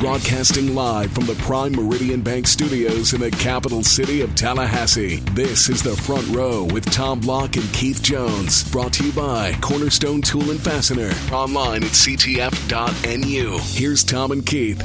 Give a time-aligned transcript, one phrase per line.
[0.00, 5.16] Broadcasting live from the Prime Meridian Bank Studios in the capital city of Tallahassee.
[5.32, 8.64] This is the front row with Tom Block and Keith Jones.
[8.72, 11.10] Brought to you by Cornerstone Tool and Fastener.
[11.30, 13.58] Online at CTF.nu.
[13.60, 14.80] Here's Tom and Keith.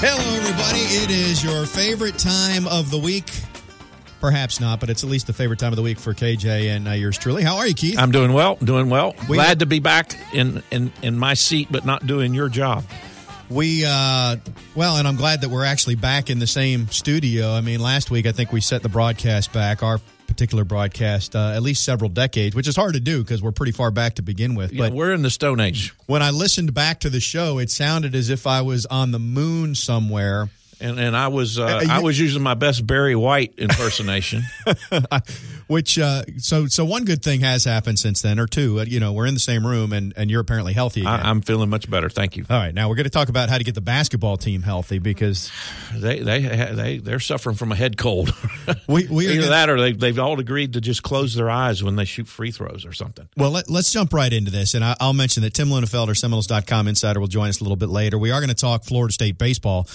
[0.00, 0.80] Hello, everybody.
[0.80, 3.30] It is your favorite time of the week.
[4.20, 6.88] Perhaps not, but it's at least the favorite time of the week for KJ and
[6.88, 7.42] uh, yours truly.
[7.44, 7.98] How are you, Keith?
[7.98, 9.14] I'm doing well, doing well.
[9.28, 12.84] We- Glad to be back in, in, in my seat, but not doing your job.
[13.48, 14.36] We, uh,
[14.74, 17.52] well, and I'm glad that we're actually back in the same studio.
[17.52, 21.52] I mean, last week I think we set the broadcast back, our particular broadcast, uh,
[21.54, 24.22] at least several decades, which is hard to do because we're pretty far back to
[24.22, 24.72] begin with.
[24.72, 27.70] Yeah, But we're in the Stone Age, when I listened back to the show, it
[27.70, 30.50] sounded as if I was on the moon somewhere.
[30.80, 34.42] And and I was uh, Uh, you- I was using my best Barry White impersonation.
[35.66, 38.80] Which uh, so so one good thing has happened since then, or two.
[38.80, 41.12] Uh, you know, we're in the same room, and and you're apparently healthy again.
[41.20, 42.46] I, I'm feeling much better, thank you.
[42.48, 44.98] All right, now we're going to talk about how to get the basketball team healthy
[44.98, 45.50] because
[45.94, 46.40] they they
[46.72, 48.32] they they're suffering from a head cold.
[48.88, 51.84] we we Either gonna, that, or they they've all agreed to just close their eyes
[51.84, 53.28] when they shoot free throws or something.
[53.36, 53.50] well.
[53.50, 57.20] Let, let's jump right into this, and I, I'll mention that Tim Linefelder, Seminoles.com insider,
[57.20, 58.16] will join us a little bit later.
[58.18, 59.86] We are going to talk Florida State baseball.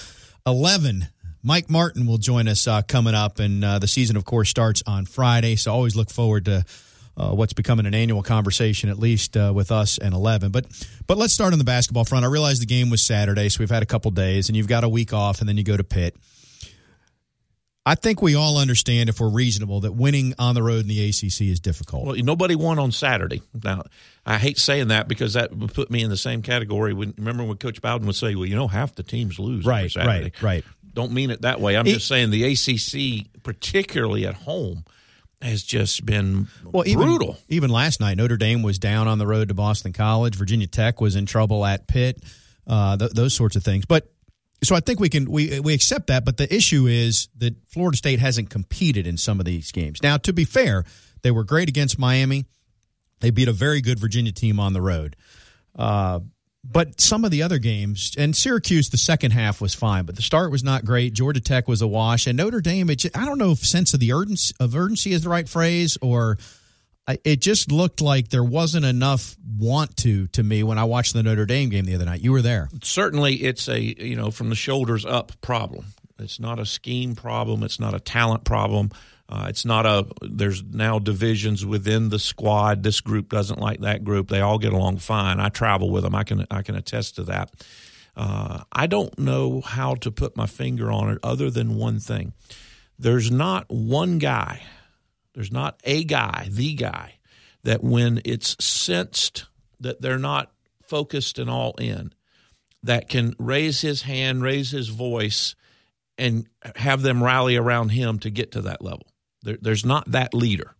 [0.46, 1.08] Eleven.
[1.42, 4.82] Mike Martin will join us uh, coming up, and uh, the season, of course, starts
[4.86, 5.56] on Friday.
[5.56, 6.66] So always look forward to
[7.16, 10.52] uh, what's becoming an annual conversation, at least uh, with us and Eleven.
[10.52, 10.66] But
[11.06, 12.26] but let's start on the basketball front.
[12.26, 14.84] I realize the game was Saturday, so we've had a couple days, and you've got
[14.84, 16.14] a week off, and then you go to Pitt.
[17.86, 21.06] I think we all understand, if we're reasonable, that winning on the road in the
[21.08, 22.06] ACC is difficult.
[22.06, 23.42] Well, nobody won on Saturday.
[23.62, 23.82] Now,
[24.24, 26.94] I hate saying that because that would put me in the same category.
[26.94, 29.94] When remember when Coach Bowden would say, "Well, you know, half the teams lose." Right,
[29.96, 30.64] right, right.
[30.94, 31.76] Don't mean it that way.
[31.76, 34.84] I'm It- just saying the ACC, particularly at home,
[35.42, 37.36] has just been well, even, brutal.
[37.50, 40.36] Even last night, Notre Dame was down on the road to Boston College.
[40.36, 42.22] Virginia Tech was in trouble at Pitt.
[42.66, 43.84] Uh, th- those sorts of things.
[43.84, 44.10] But
[44.62, 46.24] so I think we can we we accept that.
[46.24, 50.02] But the issue is that Florida State hasn't competed in some of these games.
[50.02, 50.84] Now, to be fair,
[51.22, 52.46] they were great against Miami.
[53.20, 55.16] They beat a very good Virginia team on the road.
[55.76, 56.20] Uh,
[56.62, 60.22] but some of the other games, and Syracuse, the second half was fine, but the
[60.22, 61.12] start was not great.
[61.12, 62.88] Georgia Tech was a wash, and Notre Dame.
[62.88, 65.98] It, I don't know if sense of the urgency of urgency is the right phrase,
[66.00, 66.38] or
[67.06, 71.22] it just looked like there wasn't enough want to to me when I watched the
[71.22, 72.20] Notre Dame game the other night.
[72.20, 72.68] You were there.
[72.82, 75.86] Certainly, it's a you know from the shoulders up problem.
[76.18, 77.62] It's not a scheme problem.
[77.62, 78.90] It's not a talent problem.
[79.28, 80.06] Uh, it's not a.
[80.22, 82.82] There's now divisions within the squad.
[82.82, 84.28] This group doesn't like that group.
[84.28, 85.40] They all get along fine.
[85.40, 86.14] I travel with them.
[86.14, 87.50] I can I can attest to that.
[88.16, 92.32] Uh, I don't know how to put my finger on it other than one thing.
[92.98, 94.62] There's not one guy.
[95.34, 97.14] There's not a guy, the guy,
[97.64, 99.46] that when it's sensed
[99.80, 100.52] that they're not
[100.82, 102.12] focused and all in,
[102.82, 105.54] that can raise his hand, raise his voice,
[106.18, 106.46] and
[106.76, 109.06] have them rally around him to get to that level.
[109.42, 110.74] There, there's not that leader.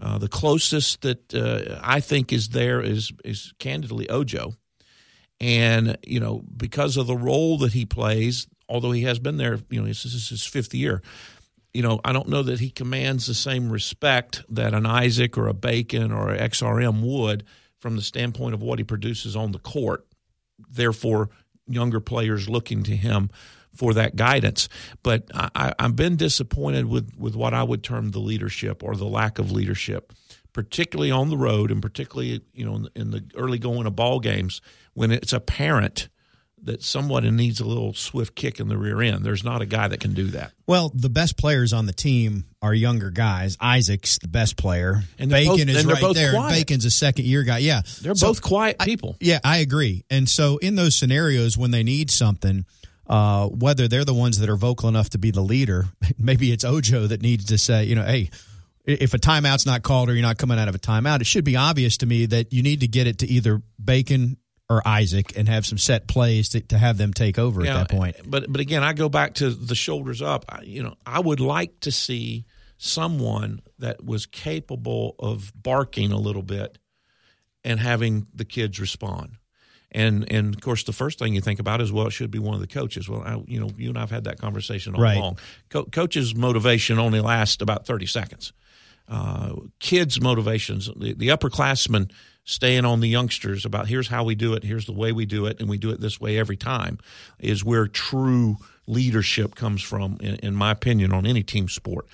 [0.00, 4.54] Uh, the closest that uh, I think is there is is candidly Ojo,
[5.40, 9.58] and you know because of the role that he plays, although he has been there,
[9.68, 11.02] you know this is his fifth year.
[11.72, 15.46] You know, I don't know that he commands the same respect that an Isaac or
[15.46, 17.44] a Bacon or a XRM would
[17.78, 20.06] from the standpoint of what he produces on the court.
[20.70, 21.30] Therefore,
[21.66, 23.30] younger players looking to him
[23.74, 24.68] for that guidance.
[25.02, 29.06] But I, I've been disappointed with, with what I would term the leadership or the
[29.06, 30.12] lack of leadership,
[30.52, 34.20] particularly on the road and particularly you know in in the early going of ball
[34.20, 34.60] games
[34.94, 36.08] when it's apparent
[36.64, 39.24] that someone needs a little swift kick in the rear end.
[39.24, 40.52] There's not a guy that can do that.
[40.66, 43.56] Well, the best players on the team are younger guys.
[43.60, 45.02] Isaac's the best player.
[45.18, 46.32] And Bacon both- is and right there.
[46.32, 46.52] quiet.
[46.68, 47.58] Bacon's a second year guy.
[47.58, 49.16] Yeah, They're So- both quiet people.
[49.20, 50.04] Yeah, I agree.
[50.10, 52.66] And so in those scenarios when they need something,
[53.06, 55.86] uh, whether they're the ones that are vocal enough to be the leader,
[56.18, 58.30] maybe it's Ojo that needs to say, you know, hey,
[58.86, 61.44] if a timeout's not called or you're not coming out of a timeout, it should
[61.44, 64.36] be obvious to me that you need to get it to either Bacon
[64.70, 67.88] or Isaac and have some set plays to, to have them take over Yeah, at
[67.88, 68.16] that point.
[68.24, 70.44] But but again, I go back to the shoulders up.
[70.48, 72.46] I, you know, I would like to see
[72.78, 76.78] someone that was capable of barking a little bit
[77.64, 79.36] and having the kids respond.
[79.92, 82.38] And and of course, the first thing you think about is well, it should be
[82.38, 83.08] one of the coaches.
[83.08, 85.16] Well, I, you know, you and I've had that conversation all Right.
[85.16, 85.38] along.
[85.68, 88.52] Co- coach's motivation only lasts about thirty seconds.
[89.08, 92.12] Uh, kids' motivations, the, the upperclassmen
[92.44, 95.46] staying on the youngsters about here's how we do it, here's the way we do
[95.46, 96.98] it, and we do it this way every time,
[97.38, 98.56] is where true
[98.86, 102.06] leadership comes from, in, in my opinion, on any team sport.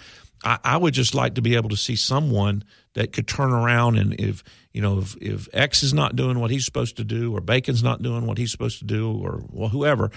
[0.44, 2.64] I, I would just like to be able to see someone
[2.94, 4.43] that could turn around and if
[4.73, 7.82] you know if, if X is not doing what he's supposed to do, or Bacon's
[7.82, 10.11] not doing what he's supposed to do, or well, whoever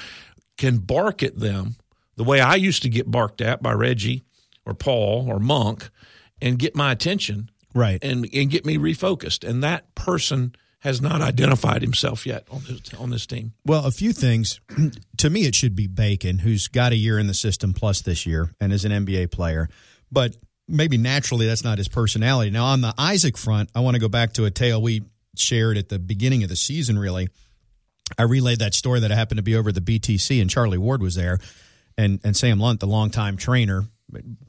[0.57, 1.75] can bark at them
[2.15, 4.23] the way I used to get barked at by Reggie
[4.65, 5.89] or Paul or Monk,
[6.41, 9.47] and get my attention, right, and and get me refocused.
[9.47, 13.53] And that person has not identified himself yet on this, on this team.
[13.65, 14.61] Well, a few things.
[15.17, 18.25] to me, it should be Bacon, who's got a year in the system plus this
[18.25, 19.67] year and is an NBA player.
[20.09, 20.37] But
[20.69, 22.49] maybe naturally that's not his personality.
[22.49, 25.03] Now, on the Isaac front, I want to go back to a tale we
[25.35, 27.27] shared at the beginning of the season, really.
[28.17, 31.01] I relayed that story that happened to be over at the BTC, and Charlie Ward
[31.01, 31.39] was there,
[31.97, 33.83] and, and Sam Lunt, the longtime trainer,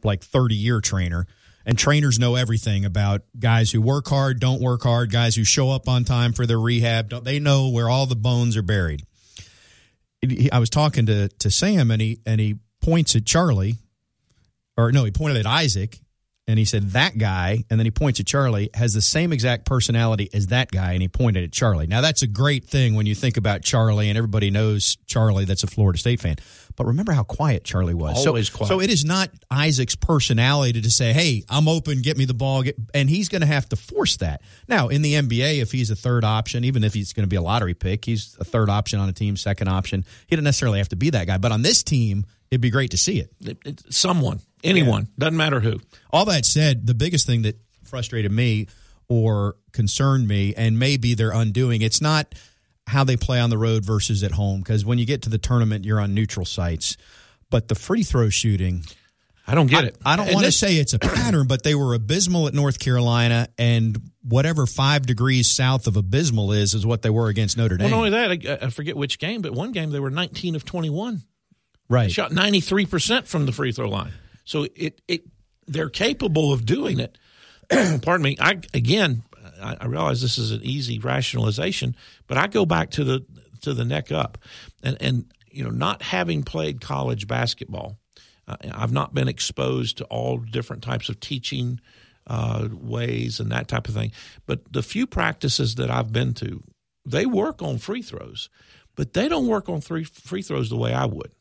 [0.04, 1.26] like 30 year trainer
[1.66, 5.70] and trainers know everything about guys who work hard, don't work hard, guys who show
[5.70, 7.24] up on time for their rehab.
[7.24, 9.04] They know where all the bones are buried.
[10.52, 13.76] I was talking to to Sam, and he and he points at Charlie,
[14.76, 15.98] or no, he pointed at Isaac,
[16.46, 19.64] and he said that guy, and then he points at Charlie has the same exact
[19.64, 21.86] personality as that guy, and he pointed at Charlie.
[21.86, 25.44] Now that's a great thing when you think about Charlie, and everybody knows Charlie.
[25.44, 26.36] That's a Florida State fan.
[26.80, 28.26] But remember how quiet Charlie was.
[28.26, 28.68] Always so, quiet.
[28.68, 32.62] So it is not Isaac's personality to say, "Hey, I'm open, get me the ball,"
[32.62, 34.40] get, and he's going to have to force that.
[34.66, 37.36] Now, in the NBA, if he's a third option, even if he's going to be
[37.36, 40.06] a lottery pick, he's a third option on a team, second option.
[40.26, 41.36] He doesn't necessarily have to be that guy.
[41.36, 43.30] But on this team, it'd be great to see it.
[43.42, 45.08] it, it someone, anyone, yeah.
[45.18, 45.80] doesn't matter who.
[46.10, 48.68] All that said, the biggest thing that frustrated me
[49.06, 52.34] or concerned me, and maybe they're undoing, it's not
[52.90, 55.38] how they play on the road versus at home because when you get to the
[55.38, 56.96] tournament, you're on neutral sites.
[57.48, 58.84] But the free throw shooting,
[59.46, 59.96] I don't get I, it.
[60.04, 63.48] I don't want to say it's a pattern, but they were abysmal at North Carolina,
[63.58, 67.90] and whatever five degrees south of abysmal is, is what they were against Notre Dame.
[67.90, 70.54] Well, not only that, I, I forget which game, but one game they were 19
[70.54, 71.22] of 21.
[71.88, 74.12] Right, they shot 93 percent from the free throw line.
[74.44, 75.24] So it it
[75.66, 77.18] they're capable of doing it.
[78.02, 78.36] Pardon me.
[78.40, 79.22] I again,
[79.60, 81.96] I, I realize this is an easy rationalization,
[82.26, 83.24] but I go back to the
[83.62, 84.38] to the neck up,
[84.82, 87.98] and and you know, not having played college basketball,
[88.46, 91.80] uh, I've not been exposed to all different types of teaching
[92.26, 94.12] uh, ways and that type of thing.
[94.46, 96.62] But the few practices that I've been to,
[97.04, 98.48] they work on free throws,
[98.94, 101.32] but they don't work on three free throws the way I would.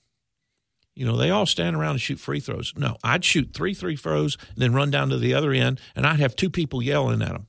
[0.95, 2.73] You know, they all stand around and shoot free throws.
[2.75, 6.05] No, I'd shoot three free throws and then run down to the other end, and
[6.05, 7.47] I'd have two people yelling at them.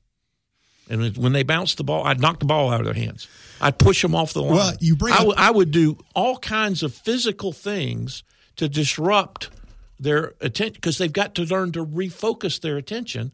[0.91, 3.29] And when they bounced the ball, I'd knock the ball out of their hands.
[3.61, 4.55] I'd push them off the line.
[4.55, 8.23] Well, you bring I, up- w- I would do all kinds of physical things
[8.57, 9.51] to disrupt
[9.99, 13.33] their attention because they've got to learn to refocus their attention,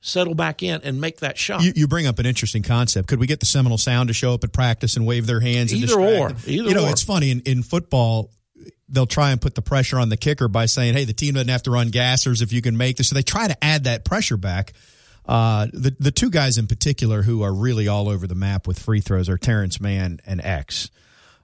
[0.00, 1.62] settle back in, and make that shot.
[1.62, 3.08] You, you bring up an interesting concept.
[3.08, 5.72] Could we get the Seminole Sound to show up at practice and wave their hands?
[5.72, 6.28] And Either or.
[6.28, 6.36] them?
[6.46, 6.90] Either you know, or.
[6.90, 8.30] it's funny in, in football.
[8.88, 11.48] They'll try and put the pressure on the kicker by saying, "Hey, the team doesn't
[11.48, 14.04] have to run gassers if you can make this." So they try to add that
[14.04, 14.74] pressure back.
[15.26, 18.78] Uh, the the two guys in particular who are really all over the map with
[18.78, 20.90] free throws are Terrence Mann and X.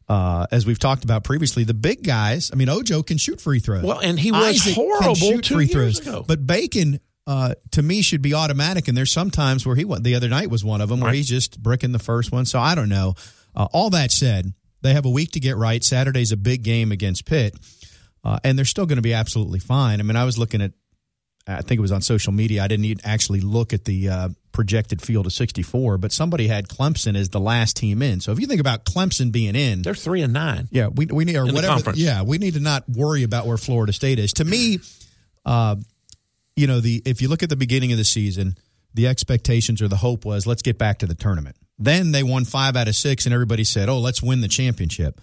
[0.09, 2.51] Uh, as we've talked about previously, the big guys.
[2.53, 3.83] I mean, Ojo can shoot free throws.
[3.85, 5.99] Well, and he was Isaac can horrible shoot free years throws.
[6.01, 6.25] ago.
[6.27, 8.89] But Bacon, uh, to me, should be automatic.
[8.89, 10.05] And there's some times where he went.
[10.05, 11.17] The other night was one of them where Right.
[11.17, 12.45] he's just bricking the first one.
[12.47, 13.15] So I don't know.
[13.55, 14.53] Uh, all that said,
[14.83, 15.83] they have a week to get right.
[15.83, 17.55] Saturday's a big game against Pitt,
[18.25, 19.99] uh, and they're still going to be absolutely fine.
[20.01, 20.73] I mean, I was looking at.
[21.47, 22.63] I think it was on social media.
[22.63, 26.69] I didn't even actually look at the uh, projected field of 64, but somebody had
[26.69, 28.21] Clemson as the last team in.
[28.21, 30.69] So if you think about Clemson being in, They're three and nine.
[30.71, 31.93] yeah, we we need or In whatever.
[31.95, 34.33] Yeah, we need to not worry about where Florida State is.
[34.35, 34.79] To me,
[35.45, 35.77] uh,
[36.55, 38.57] you know, the if you look at the beginning of the season,
[38.95, 41.57] the expectations or the hope was let's get back to the tournament.
[41.79, 45.21] Then they won five out of six, and everybody said, "Oh, let's win the championship."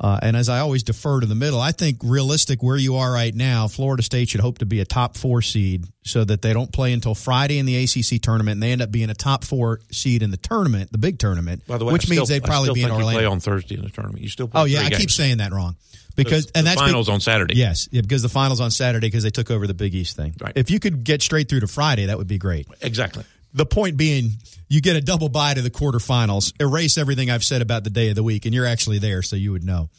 [0.00, 3.12] Uh, and as I always defer to the middle, I think realistic where you are
[3.12, 6.52] right now, Florida State should hope to be a top four seed so that they
[6.52, 9.44] don't play until Friday in the ACC tournament and they end up being a top
[9.44, 12.26] four seed in the tournament, the big tournament, By the way, which I means still-
[12.40, 13.12] they'd probably be in Orlando.
[13.20, 14.20] play on Thursday in the tournament.
[14.22, 15.76] You still play Oh yeah, I keep saying that wrong
[16.16, 17.54] because The- and that's finals on Saturday.
[17.54, 20.34] Yes, yeah, because the finals on Saturday because they took over the Big East thing.
[20.40, 20.52] Right.
[20.56, 22.66] If you could get straight through to Friday, that would be great.
[22.82, 23.22] exactly.
[23.54, 24.32] The point being,
[24.68, 28.08] you get a double bye to the quarterfinals, erase everything I've said about the day
[28.10, 29.90] of the week, and you're actually there, so you would know.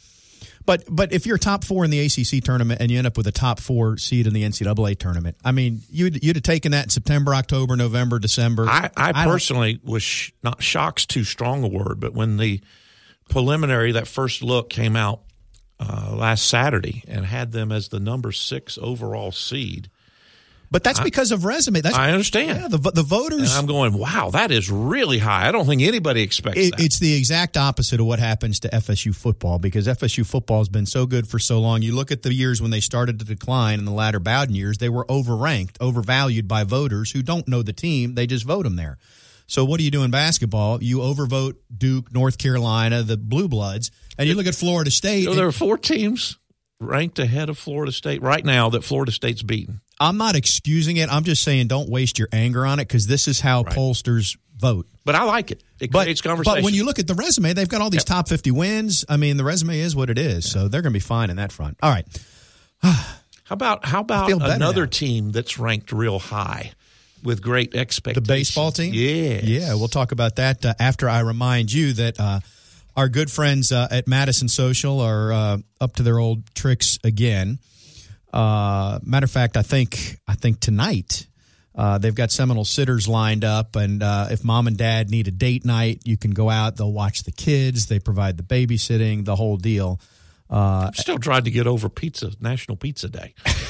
[0.66, 3.26] But but if you're top four in the ACC tournament and you end up with
[3.28, 6.84] a top four seed in the NCAA tournament, I mean, you'd you'd have taken that
[6.84, 8.66] in September, October, November, December.
[8.68, 12.60] I, I don't- personally was sh- not shocks too strong a word, but when the
[13.28, 15.20] preliminary that first look came out
[15.78, 19.88] uh, last Saturday and had them as the number six overall seed,
[20.76, 21.80] But that's I- because of resume.
[21.80, 22.60] That's I understand.
[22.60, 23.56] yeah, the the and voters.
[23.56, 25.48] I'm going, wow, that is really high.
[25.48, 26.84] I don't think anybody expects It, that.
[26.84, 30.84] it's the exact opposite of what happens to FSU football because FSU football has been
[30.84, 31.80] so good for so long.
[31.80, 34.76] You look at the years when they started to decline in the latter Bowden years,
[34.76, 38.14] they were overranked, overvalued by voters who don't know the team.
[38.14, 38.98] They just vote them there.
[39.46, 40.82] So what do you do in basketball?
[40.82, 45.24] You overvote Duke, North Carolina, the Blue Bloods, and you look at Florida State.
[45.24, 46.36] So and- there are four teams
[46.80, 49.80] ranked ahead of Florida State right now that Florida State's beaten.
[49.98, 51.10] I'm not excusing it.
[51.10, 54.86] I'm just saying don't waste your anger on it because this is how pollsters vote.
[55.04, 55.62] But I like it.
[55.80, 56.58] It But, creates conversation.
[56.58, 59.04] but when you look at the resume, they've got all these top 50 wins.
[59.08, 61.36] I mean, the resume is what it is, so they're going to be fine in
[61.36, 61.78] that front.
[61.82, 62.06] All right.
[62.82, 63.14] how
[63.50, 64.90] about how about another now.
[64.90, 66.72] team that's ranked real high
[67.22, 68.26] with great expectations.
[68.26, 68.92] The baseball team?
[68.94, 69.40] Yeah.
[69.42, 72.40] Yeah, we'll talk about that uh, after I remind you that uh,
[72.96, 77.58] our good friends uh, at Madison Social are uh, up to their old tricks again.
[78.32, 81.26] Uh, matter of fact, I think I think tonight
[81.74, 85.30] uh, they've got Seminole sitters lined up, and uh, if mom and dad need a
[85.30, 86.76] date night, you can go out.
[86.76, 87.86] They'll watch the kids.
[87.86, 90.00] They provide the babysitting, the whole deal.
[90.48, 93.34] I'm still trying to get over pizza National Pizza Day.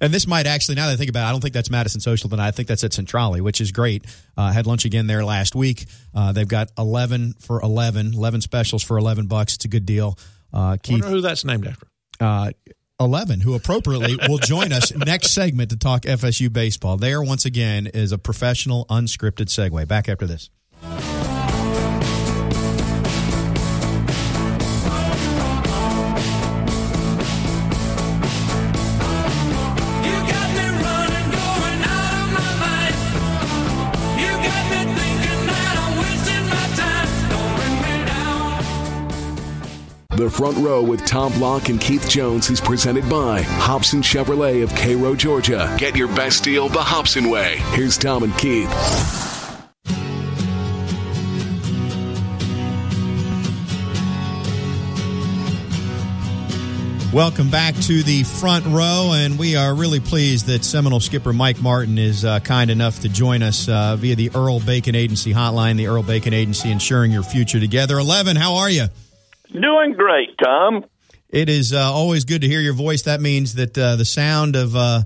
[0.00, 2.00] And this might actually, now that I think about it, I don't think that's Madison
[2.00, 2.48] Social tonight.
[2.48, 4.04] I think that's at Centrale, which is great.
[4.36, 5.86] Uh, had lunch again there last week.
[6.14, 9.54] Uh, they've got 11 for 11, 11 specials for 11 bucks.
[9.54, 10.18] It's a good deal.
[10.52, 11.86] Uh, I Keith, wonder who that's named after.
[12.20, 12.50] uh,
[12.98, 16.96] 11, who appropriately will join us next segment to talk FSU baseball.
[16.96, 19.86] There, once again, is a professional, unscripted segue.
[19.86, 20.48] Back after this.
[40.16, 44.74] The front row with Tom Block and Keith Jones is presented by Hobson Chevrolet of
[44.74, 45.76] Cairo, Georgia.
[45.78, 47.56] Get your best deal the Hobson way.
[47.72, 48.70] Here's Tom and Keith.
[57.12, 61.60] Welcome back to the front row, and we are really pleased that Seminole skipper Mike
[61.60, 65.76] Martin is uh, kind enough to join us uh, via the Earl Bacon Agency hotline.
[65.76, 67.98] The Earl Bacon Agency, ensuring your future together.
[67.98, 68.86] Eleven, how are you?
[69.60, 70.84] Doing great, Tom.
[71.30, 73.02] It is uh, always good to hear your voice.
[73.02, 75.02] That means that uh, the sound of uh,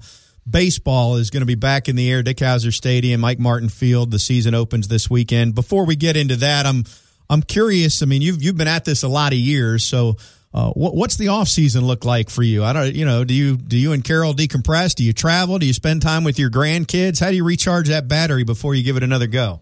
[0.49, 2.23] baseball is going to be back in the air.
[2.23, 4.11] Dick Howser Stadium, Mike Martin Field.
[4.11, 5.55] The season opens this weekend.
[5.55, 6.85] Before we get into that, I'm
[7.29, 8.03] I'm curious.
[8.03, 10.17] I mean, you've you've been at this a lot of years, so.
[10.53, 12.65] Uh, what, what's the off season look like for you?
[12.65, 14.97] I don't, you know, do you do you and Carol decompress?
[14.97, 15.61] Do you travel?
[15.61, 17.21] Do you spend time with your grandkids?
[17.21, 19.61] How do you recharge that battery before you give it another go?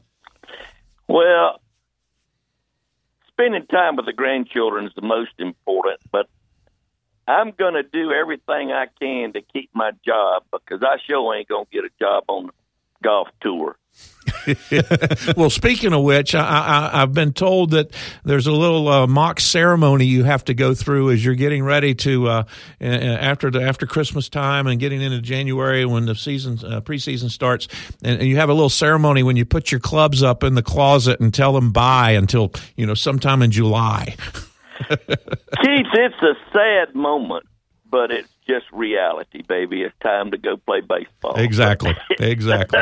[1.07, 1.61] Well,
[3.39, 6.29] spending time with the grandchildren is the most important, but
[7.29, 11.49] I'm going to do everything I can to keep my job because I sure ain't
[11.49, 12.53] going to get a job on the
[13.03, 13.77] golf tour.
[15.37, 17.91] well, speaking of which, I, I, I've been told that
[18.25, 21.95] there's a little uh, mock ceremony you have to go through as you're getting ready
[21.97, 22.45] to uh,
[22.81, 27.31] uh, after the after Christmas time and getting into January when the season uh, preseason
[27.31, 27.69] starts,
[28.03, 30.63] and, and you have a little ceremony when you put your clubs up in the
[30.63, 34.17] closet and tell them bye until you know sometime in July.
[34.89, 37.47] Keith, it's a sad moment,
[37.91, 39.83] but it's just reality, baby.
[39.83, 41.35] It's time to go play baseball.
[41.37, 42.81] Exactly, exactly.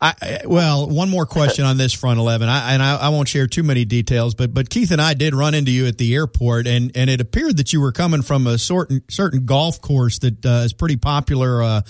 [0.00, 3.46] I, well, one more question on this front eleven, I, and I, I won't share
[3.46, 6.66] too many details, but but Keith and I did run into you at the airport,
[6.66, 10.44] and, and it appeared that you were coming from a certain certain golf course that
[10.44, 11.80] uh, is pretty popular uh,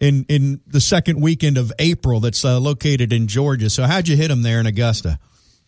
[0.00, 2.20] in in the second weekend of April.
[2.20, 3.68] That's uh, located in Georgia.
[3.68, 5.18] So how'd you hit them there in Augusta?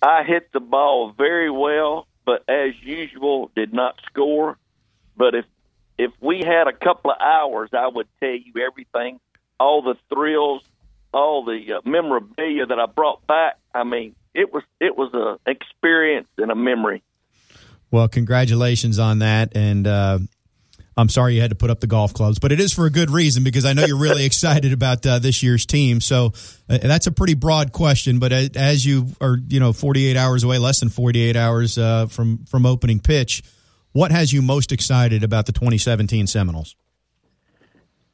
[0.01, 4.57] I hit the ball very well, but as usual, did not score.
[5.17, 5.45] But if
[5.99, 9.19] if we had a couple of hours, I would tell you everything,
[9.59, 10.63] all the thrills,
[11.13, 13.59] all the uh, memorabilia that I brought back.
[13.75, 17.03] I mean, it was it was a experience and a memory.
[17.91, 20.19] Well, congratulations on that, and uh,
[20.99, 22.91] I'm sorry you had to put up the golf clubs, but it is for a
[22.91, 26.01] good reason because I know you're really excited about uh, this year's team.
[26.01, 26.33] So
[26.69, 30.43] uh, that's a pretty broad question, but as, as you are, you know, 48 hours
[30.43, 33.43] away, less than 48 hours uh, from from opening pitch,
[33.93, 36.77] what has you most excited about the 2017 Seminoles?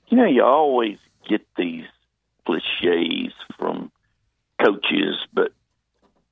[0.09, 0.99] You know, you always
[1.29, 1.85] get these
[2.45, 3.91] cliches from
[4.63, 5.53] coaches, but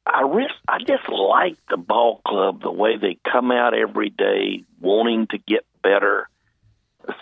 [0.07, 4.65] I risk, I just like the ball club the way they come out every day
[4.81, 6.29] wanting to get better.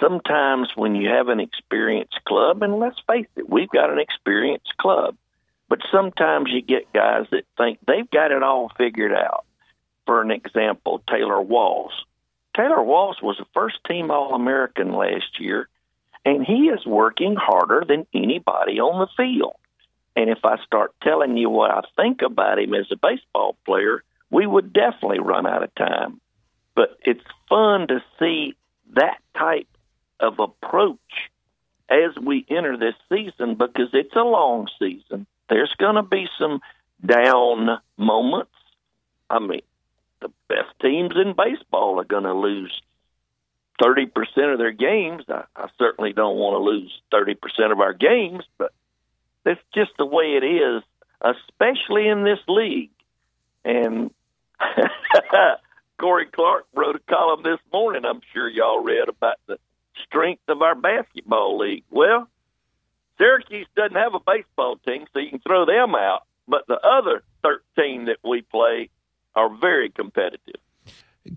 [0.00, 4.76] Sometimes when you have an experienced club, and let's face it, we've got an experienced
[4.78, 5.16] club,
[5.68, 9.44] but sometimes you get guys that think they've got it all figured out.
[10.06, 11.92] For an example, Taylor Walls.
[12.56, 15.68] Taylor Walls was a first team All American last year
[16.24, 19.56] and he is working harder than anybody on the field.
[20.16, 24.02] And if I start telling you what I think about him as a baseball player,
[24.30, 26.20] we would definitely run out of time.
[26.74, 28.54] But it's fun to see
[28.94, 29.68] that type
[30.18, 30.98] of approach
[31.88, 35.26] as we enter this season because it's a long season.
[35.48, 36.60] There's going to be some
[37.04, 38.52] down moments.
[39.28, 39.62] I mean,
[40.20, 42.80] the best teams in baseball are going to lose
[43.80, 45.24] 30% of their games.
[45.28, 48.72] I, I certainly don't want to lose 30% of our games, but
[49.44, 50.82] that's just the way it is,
[51.20, 52.90] especially in this league.
[53.64, 54.10] And
[55.98, 59.58] Corey Clark wrote a column this morning, I'm sure y'all read about the
[60.06, 61.84] strength of our basketball league.
[61.90, 62.28] Well,
[63.18, 66.22] Syracuse doesn't have a baseball team, so you can throw them out.
[66.48, 68.88] But the other 13 that we play
[69.34, 70.60] are very competitive.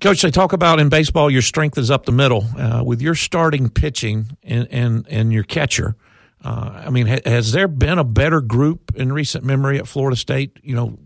[0.01, 2.45] Coach, they talk about in baseball your strength is up the middle.
[2.57, 5.95] Uh, with your starting pitching and and, and your catcher,
[6.43, 10.17] uh, I mean, ha- has there been a better group in recent memory at Florida
[10.17, 10.59] State?
[10.63, 10.97] You know,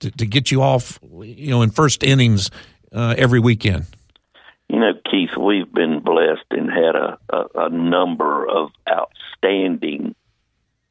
[0.00, 2.50] to, to get you off, you know, in first innings
[2.92, 3.86] uh, every weekend.
[4.68, 10.14] You know, Keith, we've been blessed and had a, a, a number of outstanding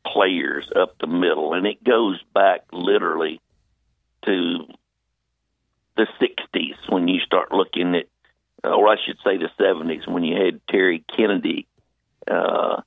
[0.06, 3.40] players up the middle, and it goes back literally
[4.26, 4.66] to
[6.00, 8.06] the 60s when you start looking at,
[8.64, 11.68] or I should say the 70s when you had Terry Kennedy
[12.30, 12.82] uh,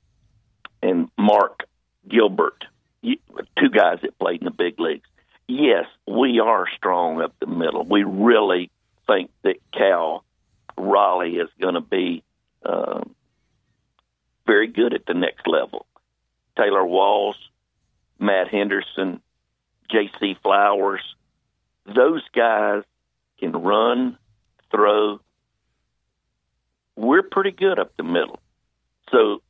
[0.81, 1.65] and Mark
[2.07, 2.65] Gilbert,
[3.03, 5.07] two guys that played in the big leagues.
[5.47, 7.83] Yes, we are strong up the middle.
[7.83, 8.71] We really
[9.05, 10.23] think that Cal
[10.77, 12.23] Raleigh is going to be
[12.65, 13.13] um,
[14.47, 15.85] very good at the next level.
[16.57, 17.37] Taylor Walls,
[18.19, 19.21] Matt Henderson,
[19.91, 20.35] J.C.
[20.41, 21.03] Flowers,
[21.85, 22.83] those guys
[23.43, 24.17] can run,
[24.71, 25.19] throw.
[26.95, 28.39] We're pretty good up the middle.
[29.11, 29.41] So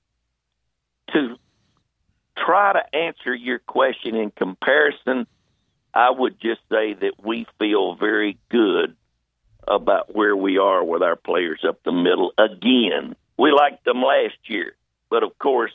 [1.14, 1.38] to
[2.38, 5.28] try to answer your question in comparison,
[5.94, 8.96] I would just say that we feel very good
[9.68, 12.34] about where we are with our players up the middle.
[12.38, 14.76] Again, we liked them last year,
[15.10, 15.72] but of course,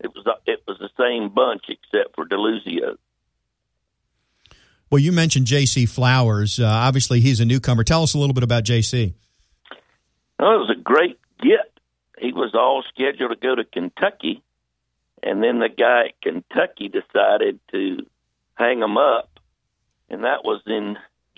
[0.00, 2.96] it was it was the same bunch except for DeLuzio.
[4.90, 5.84] Well, you mentioned J.C.
[5.84, 6.58] Flowers.
[6.58, 7.84] Uh, obviously, he's a newcomer.
[7.84, 9.14] Tell us a little bit about J.C.
[10.38, 11.70] Well, it was a great get.
[12.18, 14.42] He was all scheduled to go to Kentucky,
[15.22, 18.06] and then the guy at Kentucky decided to
[18.54, 19.28] hang him up,
[20.08, 20.96] and that was in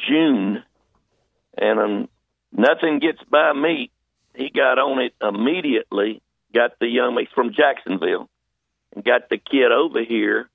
[0.09, 0.63] June.
[1.59, 2.09] And um,
[2.53, 3.91] nothing gets by me.
[4.35, 6.23] He got on it immediately.
[6.55, 7.17] Got the young.
[7.19, 8.29] He's from Jacksonville,
[8.95, 10.49] and got the kid over here,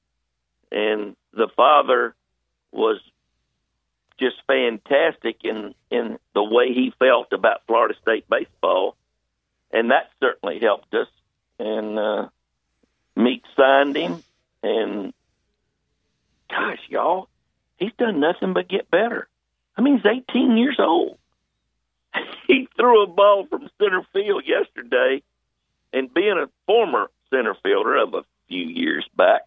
[0.71, 2.15] and the father
[2.75, 2.99] was
[4.19, 8.95] just fantastic in in the way he felt about Florida State baseball,
[9.71, 11.07] and that certainly helped us.
[11.59, 12.27] And uh,
[13.15, 14.23] Meat signed him,
[14.61, 15.13] and
[16.49, 17.29] gosh, y'all,
[17.77, 19.27] he's done nothing but get better.
[19.77, 21.17] I mean, he's 18 years old.
[22.47, 25.21] he threw a ball from center field yesterday,
[25.93, 29.41] and being a former center fielder of a few years back,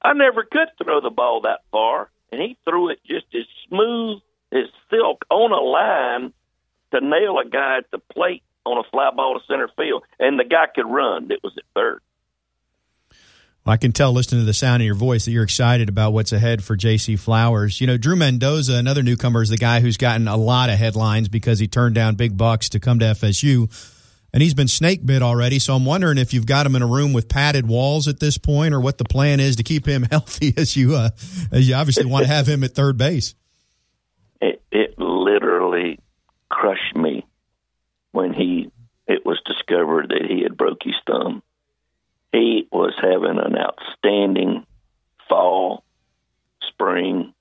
[0.00, 4.20] I never could throw the ball that far, and he threw it just as smooth
[4.50, 6.32] as silk on a line
[6.92, 10.38] to nail a guy at the plate on a fly ball to center field, and
[10.38, 11.30] the guy could run.
[11.30, 12.00] It was at third.
[13.64, 16.32] I can tell listening to the sound of your voice that you're excited about what's
[16.32, 17.14] ahead for J.C.
[17.14, 17.80] Flowers.
[17.80, 21.28] You know, Drew Mendoza, another newcomer, is the guy who's gotten a lot of headlines
[21.28, 23.70] because he turned down big bucks to come to FSU.
[24.32, 25.58] And he's been snake bit already.
[25.58, 28.38] So I'm wondering if you've got him in a room with padded walls at this
[28.38, 31.10] point or what the plan is to keep him healthy as you, uh,
[31.50, 33.34] as you obviously want to have him at third base.
[34.40, 35.98] it, it literally
[36.48, 37.26] crushed me
[38.12, 38.70] when he
[39.06, 41.42] it was discovered that he had broke his thumb.
[42.32, 44.64] He was having an outstanding
[45.28, 45.84] fall,
[46.68, 47.34] spring.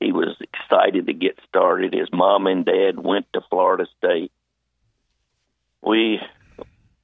[0.00, 1.92] He was excited to get started.
[1.92, 4.30] His mom and dad went to Florida State.
[5.82, 6.20] We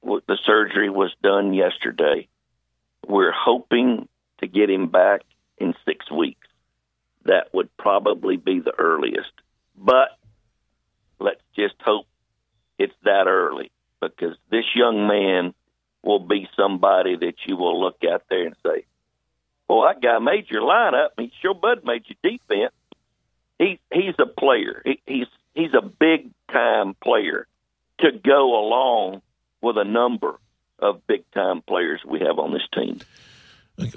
[0.03, 2.27] the surgery was done yesterday.
[3.07, 4.07] We're hoping
[4.39, 5.21] to get him back
[5.57, 6.47] in 6 weeks
[7.25, 9.31] that would probably be the earliest.
[9.75, 10.09] But
[11.19, 12.05] let's just hope
[12.77, 15.53] it's that early because this young man
[16.03, 18.85] will be somebody that you will look out there and say,
[19.67, 21.09] "Well, that guy made your lineup.
[21.17, 22.73] He sure bud made your defense."
[23.57, 24.81] He he's a player.
[24.85, 27.47] He, he's he's a big time player
[27.99, 29.21] to go along
[29.61, 30.39] with a number
[30.79, 32.99] of big time players we have on this team.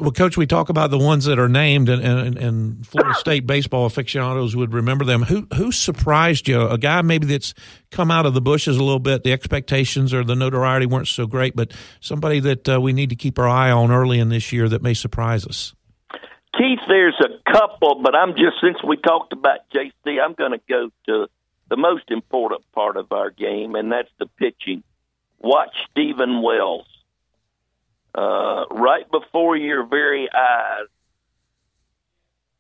[0.01, 3.47] Well, Coach, we talk about the ones that are named, and, and, and Florida State
[3.47, 5.23] baseball aficionados would remember them.
[5.23, 6.63] Who who surprised you?
[6.63, 7.55] A guy maybe that's
[7.93, 9.23] come out of the bushes a little bit.
[9.23, 13.17] The expectations or the notoriety weren't so great, but somebody that uh, we need to
[13.17, 15.75] keep our eye on early in this year that may surprise us.
[16.57, 20.61] Keith, there's a couple, but I'm just since we talked about JC, I'm going to
[20.69, 21.29] go to
[21.69, 24.83] the most important part of our game, and that's the pitching.
[25.39, 26.87] Watch Stephen Wells.
[28.15, 30.89] Uh, right before your very eyes,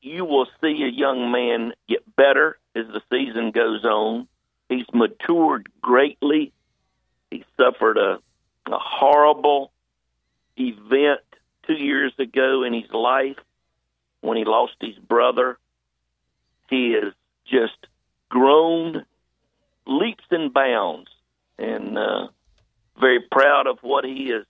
[0.01, 4.29] you will see a young man get better as the season goes on.
[4.68, 6.53] He's matured greatly.
[7.31, 8.21] He suffered a,
[8.66, 9.73] a horrible
[10.57, 11.21] event
[11.66, 13.37] two years ago in his life
[14.21, 15.59] when he lost his brother.
[16.71, 17.14] He is
[17.47, 17.88] just
[18.29, 19.05] grown
[19.87, 21.11] leaps and bounds,
[21.59, 22.29] and uh,
[23.01, 24.45] very proud of what he is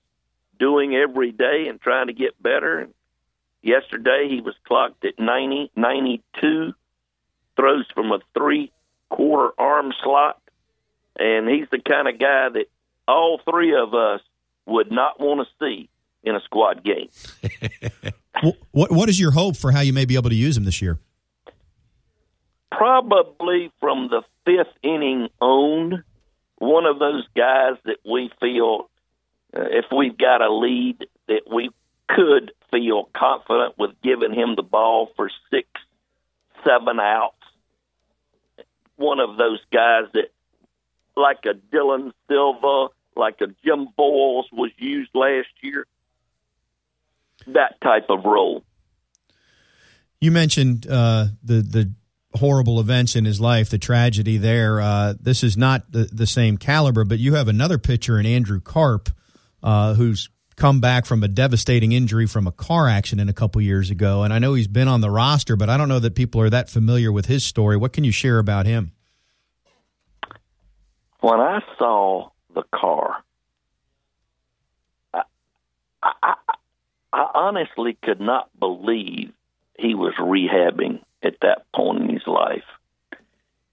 [0.58, 2.78] doing every day and trying to get better.
[2.80, 2.94] And
[3.62, 6.72] yesterday he was clocked at 90, 92,
[7.56, 8.72] throws from a three
[9.10, 10.40] quarter arm slot,
[11.18, 12.66] and he's the kind of guy that
[13.06, 14.20] all three of us
[14.66, 15.88] would not want to see
[16.22, 17.08] in a squad game.
[18.42, 20.64] Wh- What what is your hope for how you may be able to use him
[20.64, 20.98] this year?
[22.70, 26.04] Probably from the fifth inning on,
[26.58, 28.90] one of those guys that we feel,
[29.56, 31.70] uh, if we've got a lead, that we
[32.08, 35.68] could feel confident with giving him the ball for six,
[36.64, 37.34] seven outs.
[38.96, 40.32] One of those guys that,
[41.16, 45.86] like a Dylan Silva, like a Jim Voyles was used last year.
[47.46, 48.64] That type of role.
[50.20, 51.92] You mentioned uh, the the
[52.38, 54.80] horrible events in his life, the tragedy there.
[54.80, 58.60] Uh, this is not the, the same caliber, but you have another pitcher in Andrew
[58.60, 59.10] Karp,
[59.62, 63.90] uh, who's come back from a devastating injury from a car accident a couple years
[63.90, 64.24] ago.
[64.24, 66.50] And I know he's been on the roster, but I don't know that people are
[66.50, 67.76] that familiar with his story.
[67.76, 68.92] What can you share about him?
[71.20, 73.22] when I saw the car,
[75.12, 75.22] I,
[76.02, 76.34] I,
[77.12, 79.32] I honestly could not believe
[79.78, 82.64] he was rehabbing at that point in his life.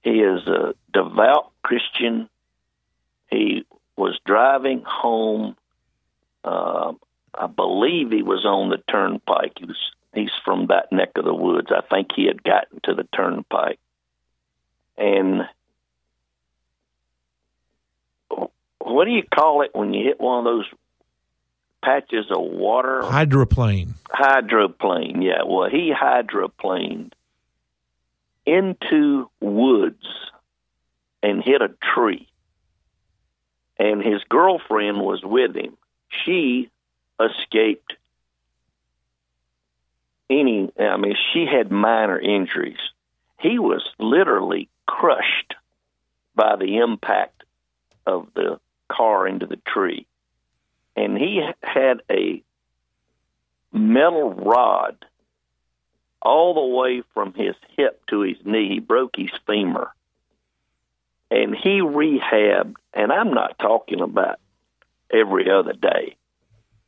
[0.03, 2.29] He is a devout Christian.
[3.31, 3.65] He
[3.97, 5.55] was driving home.
[6.43, 6.93] Uh,
[7.33, 9.53] I believe he was on the turnpike.
[9.57, 9.77] He was
[10.13, 11.69] he's from that neck of the woods.
[11.71, 13.79] I think he had gotten to the turnpike,
[14.95, 15.41] and
[18.79, 20.65] what do you call it when you hit one of those
[21.83, 23.01] patches of water?
[23.03, 23.95] Hydroplane.
[24.09, 25.43] Hydroplane, yeah.
[25.45, 27.13] Well, he hydroplaned
[28.45, 30.05] into woods
[31.23, 32.27] and hit a tree.
[33.77, 35.77] And his girlfriend was with him.
[36.09, 36.69] She
[37.19, 37.93] escaped
[40.29, 42.79] any, I mean, she had minor injuries.
[43.39, 45.55] He was literally crushed
[46.35, 47.43] by the impact
[48.05, 50.05] of the car into the tree.
[50.95, 52.41] And he had a
[53.73, 55.03] metal rod
[56.25, 58.67] all the way from his hip to his knee.
[58.67, 59.91] He broke his femur.
[61.31, 64.39] And he rehabbed, and I'm not talking about
[65.11, 66.17] every other day.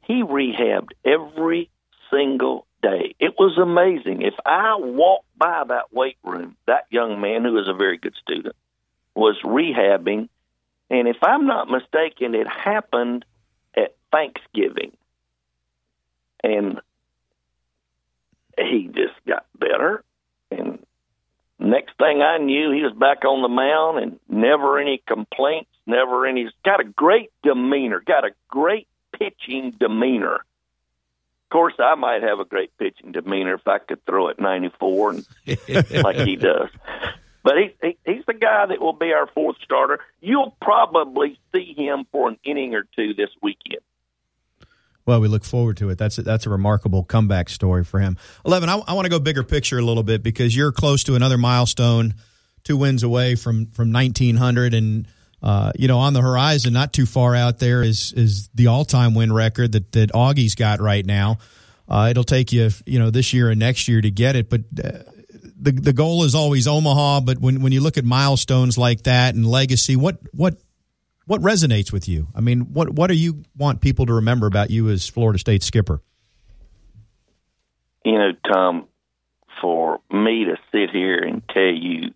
[0.03, 1.69] He rehabbed every
[2.11, 3.15] single day.
[3.19, 4.21] It was amazing.
[4.21, 8.15] If I walked by that weight room, that young man, who was a very good
[8.21, 8.55] student,
[9.15, 10.29] was rehabbing.
[10.89, 13.25] And if I'm not mistaken, it happened
[13.75, 14.95] at Thanksgiving.
[16.43, 16.79] And
[18.57, 20.03] he just got better.
[20.51, 20.79] And
[21.59, 26.25] next thing I knew, he was back on the mound and never any complaints, never
[26.25, 26.43] any.
[26.43, 30.35] He's got a great demeanor, got a great pitching demeanor.
[30.35, 35.09] Of course, I might have a great pitching demeanor if I could throw it 94
[35.11, 35.27] and,
[36.03, 36.69] like he does.
[37.41, 39.99] But he, he he's the guy that will be our fourth starter.
[40.19, 43.81] You'll probably see him for an inning or two this weekend.
[45.07, 45.97] Well, we look forward to it.
[45.97, 48.17] That's a, that's a remarkable comeback story for him.
[48.45, 48.67] Eleven.
[48.67, 51.37] I, I want to go bigger picture a little bit because you're close to another
[51.37, 52.13] milestone,
[52.65, 55.07] two wins away from from 1900, and
[55.41, 58.83] uh, you know on the horizon, not too far out there, is is the all
[58.83, 61.37] time win record that that Augie's got right now.
[61.87, 64.61] Uh, it'll take you, you know, this year and next year to get it, but.
[64.83, 64.99] Uh,
[65.59, 69.33] the, the goal is always Omaha, but when, when you look at milestones like that
[69.33, 70.55] and legacy, what what
[71.27, 72.27] what resonates with you?
[72.33, 75.61] I mean, what what do you want people to remember about you as Florida State
[75.61, 76.01] skipper?
[78.03, 78.87] You know, Tom,
[79.61, 82.13] for me to sit here and tell you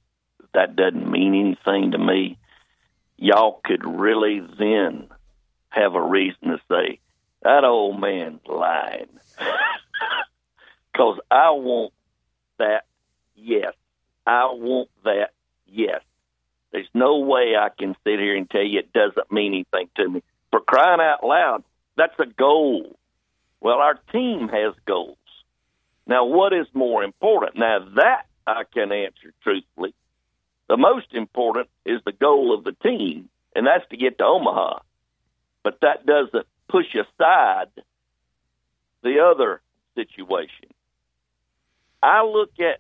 [0.54, 2.38] that doesn't mean anything to me,
[3.18, 5.10] y'all could really then
[5.70, 7.00] have a reason to say
[7.44, 9.10] that old man's lying.
[10.94, 11.94] because I want
[12.60, 12.86] that.
[13.36, 13.74] Yes,
[14.26, 15.32] I want that.
[15.68, 16.02] Yes.
[16.72, 20.10] There's no way I can sit here and tell you it doesn't mean anything to
[20.10, 20.24] me.
[20.52, 21.64] For crying out loud,
[21.98, 22.98] that's a goal.
[23.60, 25.18] Well, our team has goals.
[26.08, 27.58] Now, what is more important?
[27.58, 29.94] Now, that I can answer truthfully.
[30.68, 34.80] The most important is the goal of the team, and that's to get to Omaha.
[35.64, 37.70] But that doesn't push aside
[39.04, 39.62] the other
[39.96, 40.70] situation.
[42.02, 42.80] I look at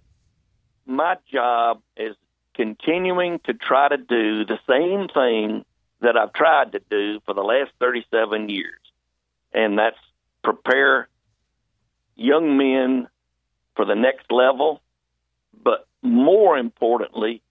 [0.86, 2.16] my job as
[2.56, 5.66] continuing to try to do the same thing
[6.02, 8.80] that I've tried to do for the last 37 years,
[9.54, 9.98] and that's
[10.44, 11.08] prepare
[12.16, 13.08] young men
[13.76, 14.82] for the next level,
[15.64, 17.42] but more importantly,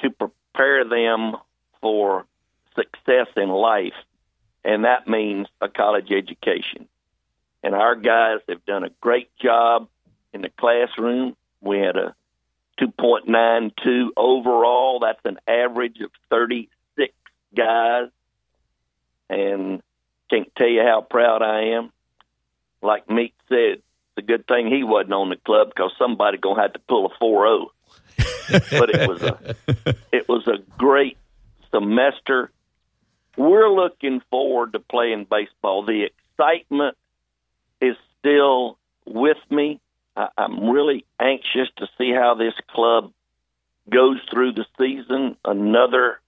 [0.00, 1.36] to prepare them
[1.80, 2.24] for
[2.74, 3.94] success in life,
[4.64, 6.88] and that means a college education.
[7.62, 9.88] And our guys have done a great job
[10.32, 11.36] in the classroom.
[11.60, 12.14] We had a
[12.80, 15.00] 2.92 overall.
[15.00, 17.12] That's an average of 36
[17.54, 18.08] guys.
[19.30, 19.82] And
[20.30, 21.92] can't tell you how proud I am.
[22.82, 26.62] Like Meat said, it's a good thing he wasn't on the club because somebody gonna
[26.62, 27.66] have to pull a 4-0.
[28.50, 29.54] but it was a
[30.12, 31.18] it was a great
[31.70, 32.50] semester.
[33.36, 35.84] We're looking forward to playing baseball.
[35.84, 36.96] The excitement
[37.80, 39.80] is still with me.
[40.18, 43.12] I, I'm really anxious to see how this club
[43.88, 45.36] goes through the season.
[45.44, 46.20] Another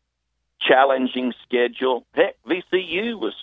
[0.61, 2.07] challenging schedule.
[2.14, 3.35] Heck, VCU was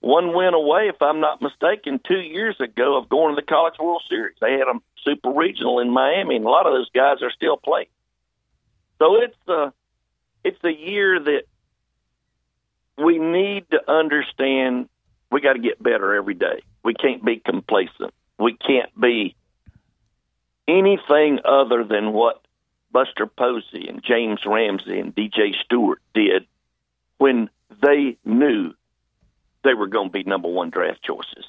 [0.00, 3.74] one win away, if I'm not mistaken, two years ago of going to the College
[3.78, 4.36] World Series.
[4.40, 7.56] They had a super regional in Miami, and a lot of those guys are still
[7.56, 7.88] playing.
[8.98, 9.72] So it's a
[10.44, 11.42] it's a year that
[12.98, 14.88] we need to understand.
[15.30, 16.62] We got to get better every day.
[16.82, 18.12] We can't be complacent.
[18.38, 19.36] We can't be
[20.78, 22.42] anything other than what
[22.92, 26.46] Buster Posey and James Ramsey and DJ Stewart did
[27.18, 27.50] when
[27.82, 28.72] they knew
[29.62, 31.46] they were going to be number one draft choices.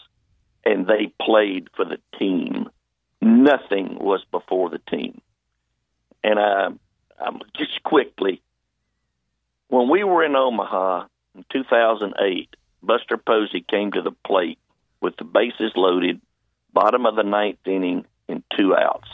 [0.64, 2.70] And they played for the team.
[3.22, 5.22] Nothing was before the team.
[6.24, 6.68] And I,
[7.20, 8.42] I'm just quickly,
[9.70, 11.06] when we were in Omaha
[11.36, 14.60] in 2008, Buster Posey came to the plate
[15.00, 16.22] with the bases loaded,
[16.74, 19.08] bottom of the ninth inning, and two outs.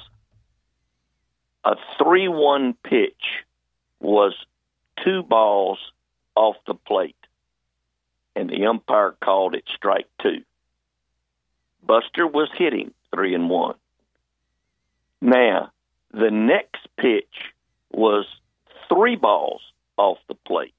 [1.63, 3.43] A 3 1 pitch
[3.99, 4.33] was
[5.03, 5.79] two balls
[6.35, 7.15] off the plate,
[8.35, 10.43] and the umpire called it strike two.
[11.83, 13.75] Buster was hitting 3 and 1.
[15.21, 15.71] Now,
[16.11, 17.53] the next pitch
[17.91, 18.25] was
[18.89, 19.61] three balls
[19.97, 20.73] off the plate,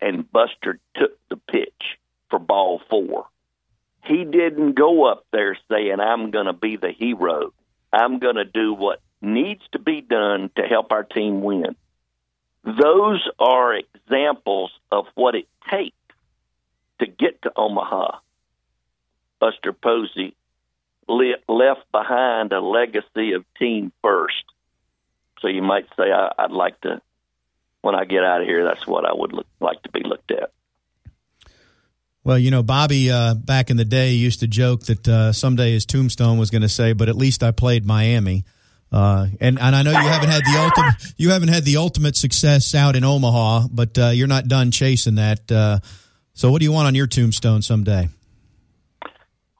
[0.00, 1.98] and Buster took the pitch
[2.30, 3.26] for ball four.
[4.04, 7.52] He didn't go up there saying, I'm going to be the hero.
[7.92, 11.74] I'm going to do what needs to be done to help our team win.
[12.64, 15.96] Those are examples of what it takes
[16.98, 18.18] to get to Omaha.
[19.38, 20.34] Buster Posey
[21.08, 24.44] le- left behind a legacy of team first.
[25.40, 27.00] So you might say, I, I'd like to,
[27.80, 30.30] when I get out of here, that's what I would look, like to be looked
[30.30, 30.50] at.
[32.24, 35.72] Well, you know, Bobby uh, back in the day used to joke that uh, someday
[35.72, 38.44] his tombstone was going to say, "But at least I played Miami."
[38.90, 42.16] Uh, and and I know you haven't had the ultimate you haven't had the ultimate
[42.16, 45.52] success out in Omaha, but uh, you're not done chasing that.
[45.52, 45.80] Uh,
[46.32, 48.08] so, what do you want on your tombstone someday?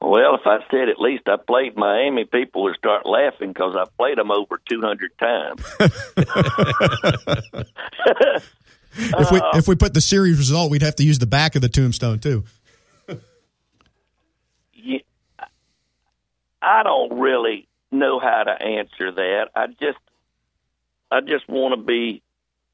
[0.01, 3.85] Well, if I said at least I played Miami, people would start laughing because I
[3.97, 5.63] played them over 200 times.
[8.97, 11.55] If we uh, if we put the series result, we'd have to use the back
[11.55, 12.43] of the tombstone too.
[14.73, 14.99] Yeah,
[16.61, 19.49] I don't really know how to answer that.
[19.55, 19.97] I just,
[21.11, 22.21] I just want to be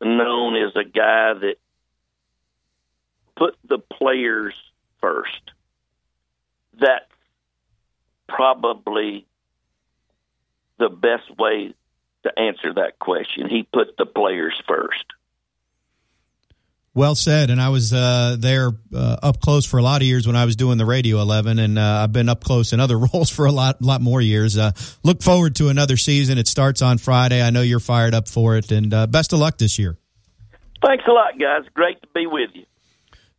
[0.01, 1.55] known as a guy that
[3.35, 4.53] put the players
[5.01, 5.51] first.
[6.79, 7.05] That's
[8.27, 9.25] probably
[10.79, 11.73] the best way
[12.23, 13.49] to answer that question.
[13.49, 15.05] He put the players first.
[16.93, 17.49] Well said.
[17.49, 20.43] And I was uh, there uh, up close for a lot of years when I
[20.45, 23.45] was doing the Radio 11, and uh, I've been up close in other roles for
[23.45, 24.57] a lot, lot more years.
[24.57, 24.71] Uh,
[25.03, 26.37] look forward to another season.
[26.37, 27.41] It starts on Friday.
[27.41, 29.97] I know you're fired up for it, and uh, best of luck this year.
[30.85, 31.63] Thanks a lot, guys.
[31.73, 32.65] Great to be with you.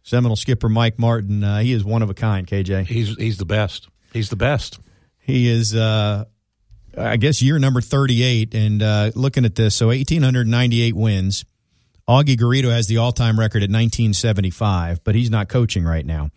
[0.05, 2.47] Seminole skipper Mike Martin, uh, he is one of a kind.
[2.47, 3.88] KJ, He's he's the best.
[4.12, 4.81] He's the best.
[5.19, 5.75] he is.
[5.75, 6.25] Uh,
[6.97, 11.45] I guess year number 38, and uh, looking at this, so 1,898 wins.
[12.09, 16.31] Augie Garrido has the all-time record at 1975, but he's not coaching right now.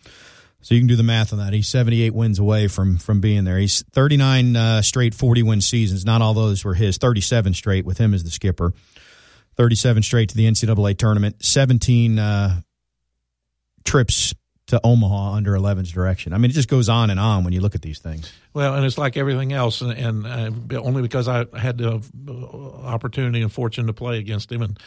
[0.62, 1.54] So you can do the math on that.
[1.54, 3.60] He's 78 wins away from from being there.
[3.60, 6.06] He's 39 uh, straight 40 win seasons.
[6.06, 6.98] Not all those were his.
[6.98, 8.74] 37 straight with him as the skipper.
[9.58, 11.46] 37 straight to the NCAA tournament.
[11.46, 12.62] 17 uh,
[13.84, 14.34] trips
[14.68, 16.34] to Omaha under 11's direction.
[16.34, 18.34] I mean, it just goes on and on when you look at these things.
[18.54, 22.88] Well, and it's like everything else, and, and uh, only because I had the uh,
[22.88, 24.80] opportunity and fortune to play against him, and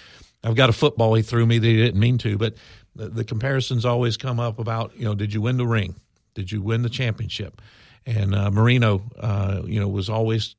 [0.45, 2.55] I've got a football he threw me that he didn't mean to, but
[2.95, 5.97] the, the comparisons always come up about you know, did you win the ring?
[6.35, 7.61] Did you win the championship?
[8.07, 10.55] And uh, Marino, uh, you know, was always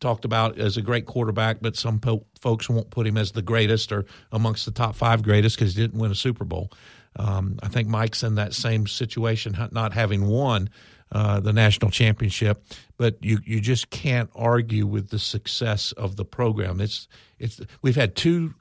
[0.00, 3.42] talked about as a great quarterback, but some po- folks won't put him as the
[3.42, 6.70] greatest or amongst the top five greatest because he didn't win a Super Bowl.
[7.16, 10.70] Um, I think Mike's in that same situation, not having won
[11.10, 12.62] uh, the national championship,
[12.96, 16.80] but you you just can't argue with the success of the program.
[16.80, 18.54] It's it's we've had two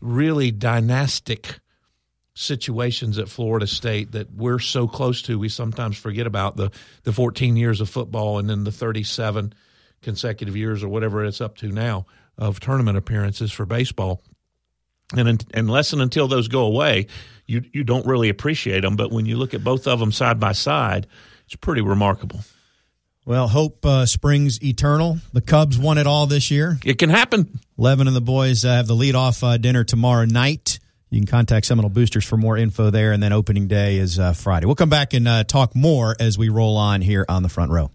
[0.00, 1.60] really dynastic
[2.34, 5.38] situations at Florida State that we're so close to.
[5.38, 6.70] We sometimes forget about the
[7.02, 9.52] the 14 years of football and then the 37
[10.02, 12.06] consecutive years or whatever it's up to now
[12.38, 14.22] of tournament appearances for baseball.
[15.16, 17.08] And un- unless and until those go away,
[17.46, 18.96] you you don't really appreciate them.
[18.96, 21.06] But when you look at both of them side by side,
[21.46, 22.40] it's pretty remarkable.
[23.30, 25.18] Well, hope uh, springs eternal.
[25.32, 26.80] The Cubs won it all this year.
[26.84, 27.60] It can happen.
[27.76, 30.80] Levin and the boys uh, have the leadoff uh, dinner tomorrow night.
[31.10, 34.32] You can contact Seminole Boosters for more info there, and then opening day is uh,
[34.32, 34.66] Friday.
[34.66, 37.70] We'll come back and uh, talk more as we roll on here on the front
[37.70, 37.92] row.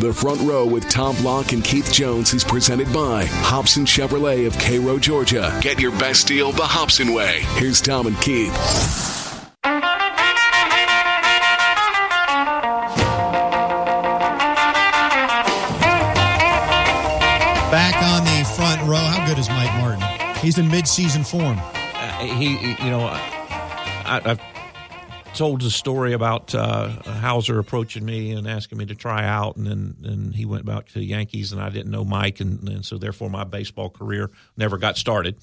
[0.00, 4.56] The front row with Tom Block and Keith Jones is presented by Hobson Chevrolet of
[4.58, 5.58] Cairo, Georgia.
[5.60, 7.40] Get your best deal the Hobson way.
[7.56, 8.54] Here's Tom and Keith.
[17.70, 18.96] Back on the front row.
[18.96, 20.02] How good is Mike Martin?
[20.40, 21.58] He's in mid-season form.
[21.60, 24.40] Uh, he, he- you know, I, I've
[25.38, 29.66] told the story about uh, Howser approaching me and asking me to try out, and
[29.66, 32.84] then and he went back to the Yankees, and I didn't know Mike, and, and
[32.84, 35.36] so therefore my baseball career never got started.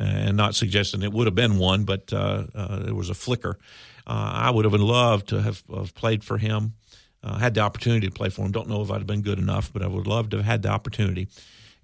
[0.00, 3.14] Uh, and not suggesting it would have been one, but uh, uh, it was a
[3.14, 3.58] flicker.
[4.06, 6.72] Uh, I would have loved to have, have played for him.
[7.22, 8.52] Uh, had the opportunity to play for him.
[8.52, 10.62] Don't know if I'd have been good enough, but I would love to have had
[10.62, 11.28] the opportunity.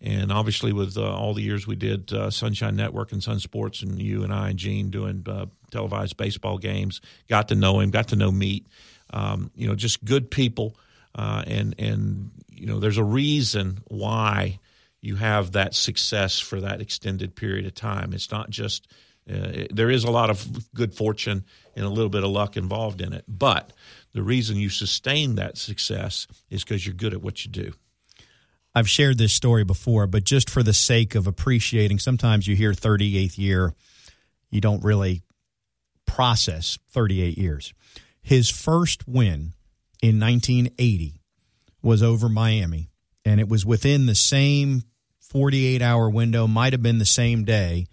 [0.00, 3.82] And obviously, with uh, all the years we did uh, Sunshine Network and Sun Sports,
[3.82, 7.90] and you and I and Gene doing uh, televised baseball games, got to know him,
[7.90, 8.66] got to know Meat.
[9.12, 10.76] Um, you know, just good people,
[11.14, 14.60] uh, and and you know, there's a reason why
[15.00, 18.12] you have that success for that extended period of time.
[18.12, 18.86] It's not just
[19.28, 22.56] uh, it- there is a lot of good fortune and a little bit of luck
[22.56, 23.72] involved in it, but
[24.12, 27.72] the reason you sustain that success is because you're good at what you do.
[28.78, 32.70] I've shared this story before, but just for the sake of appreciating, sometimes you hear
[32.70, 33.74] 38th year,
[34.50, 35.22] you don't really
[36.06, 37.74] process 38 years.
[38.22, 39.54] His first win
[40.00, 41.20] in 1980
[41.82, 42.88] was over Miami,
[43.24, 44.84] and it was within the same
[45.18, 47.88] 48 hour window, might have been the same day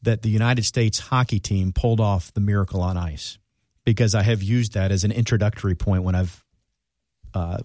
[0.00, 3.36] that the United States hockey team pulled off the miracle on ice.
[3.84, 6.42] Because I have used that as an introductory point when I've
[7.34, 7.58] uh,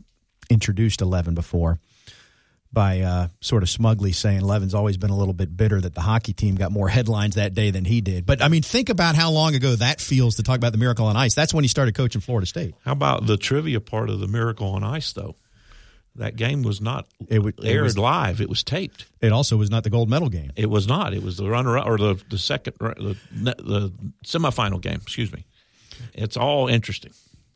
[0.50, 1.80] introduced 11 before
[2.74, 6.02] by uh, sort of smugly saying Levin's always been a little bit bitter that the
[6.02, 8.26] hockey team got more headlines that day than he did.
[8.26, 11.06] But I mean, think about how long ago that feels to talk about the Miracle
[11.08, 11.36] on Ice.
[11.36, 12.74] That's when he started coaching Florida State.
[12.86, 15.36] How about the trivia part of the Miracle on Ice, though?
[16.16, 19.06] That game was not It it aired was- live; it was taped.
[19.22, 20.52] It also was not the gold medal game.
[20.58, 21.14] It was not.
[21.14, 23.94] It was the runner-up or the the second the the
[24.26, 25.00] semifinal game.
[25.02, 25.46] Excuse me.
[26.14, 27.12] It's all interesting.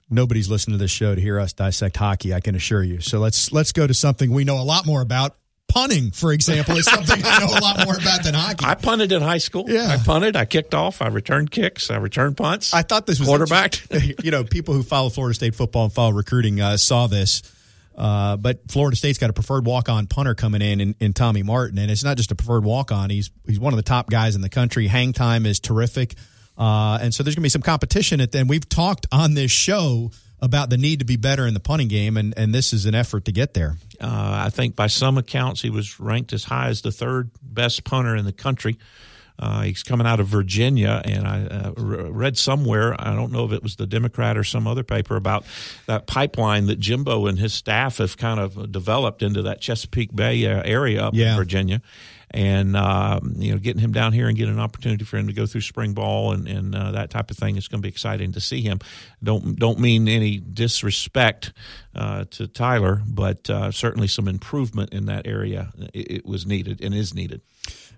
[0.09, 2.33] Nobody's listening to this show to hear us dissect hockey.
[2.33, 3.01] I can assure you.
[3.01, 5.35] So let's let's go to something we know a lot more about.
[5.67, 8.63] Punting, for example, is something I know a lot more about than hockey.
[8.63, 9.65] I punted in high school.
[9.67, 9.87] Yeah.
[9.87, 10.35] I punted.
[10.35, 11.01] I kicked off.
[11.01, 11.89] I returned kicks.
[11.89, 12.71] I returned punts.
[12.71, 13.87] I thought this was quarterbacked.
[14.23, 17.41] you know, people who follow Florida State football and follow recruiting uh, saw this.
[17.97, 21.77] Uh, but Florida State's got a preferred walk-on punter coming in, in in Tommy Martin,
[21.79, 23.09] and it's not just a preferred walk-on.
[23.09, 24.87] He's he's one of the top guys in the country.
[24.87, 26.15] Hang time is terrific,
[26.57, 28.21] uh, and so there's going to be some competition.
[28.21, 31.59] At then we've talked on this show about the need to be better in the
[31.59, 33.77] punting game, and and this is an effort to get there.
[34.01, 37.83] Uh, I think by some accounts he was ranked as high as the third best
[37.83, 38.77] punter in the country.
[39.37, 43.43] Uh, he's coming out of Virginia, and I uh, re- read somewhere, I don't know
[43.43, 45.43] if it was the Democrat or some other paper, about
[45.87, 50.45] that pipeline that Jimbo and his staff have kind of developed into that Chesapeake Bay
[50.47, 51.31] uh, area up Yeah.
[51.31, 51.81] in Virginia.
[52.31, 55.33] And uh, you know, getting him down here and getting an opportunity for him to
[55.33, 57.89] go through spring ball and, and uh, that type of thing is going to be
[57.89, 58.79] exciting to see him.
[59.23, 61.53] Don't don't mean any disrespect
[61.95, 65.71] uh, to Tyler, but uh, certainly some improvement in that area.
[65.93, 67.41] It, it was needed and is needed.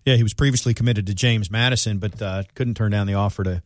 [0.05, 3.43] Yeah, he was previously committed to James Madison, but uh, couldn't turn down the offer
[3.43, 3.61] to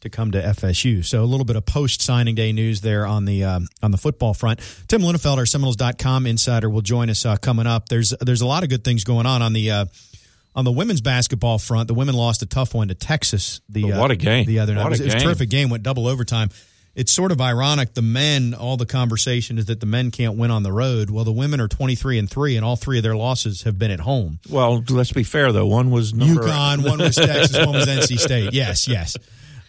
[0.00, 1.04] to come to FSU.
[1.04, 3.98] So a little bit of post signing day news there on the um, on the
[3.98, 4.60] football front.
[4.88, 7.88] Tim Linafelt, our Seminoles.com insider, will join us uh, coming up.
[7.88, 9.70] There's there's a lot of good things going on on the.
[9.70, 9.84] Uh,
[10.54, 13.60] on the women's basketball front, the women lost a tough one to Texas.
[13.68, 14.44] The what uh, a game.
[14.44, 15.70] The other night, What it was, a it was a terrific game.
[15.70, 16.48] Went double overtime.
[16.96, 17.94] It's sort of ironic.
[17.94, 21.10] The men, all the conversation is that the men can't win on the road.
[21.10, 23.78] Well, the women are twenty three and three, and all three of their losses have
[23.78, 24.40] been at home.
[24.50, 25.66] Well, let's be fair though.
[25.66, 28.52] One was number, UConn, one was Texas, one was NC State.
[28.52, 29.16] Yes, yes.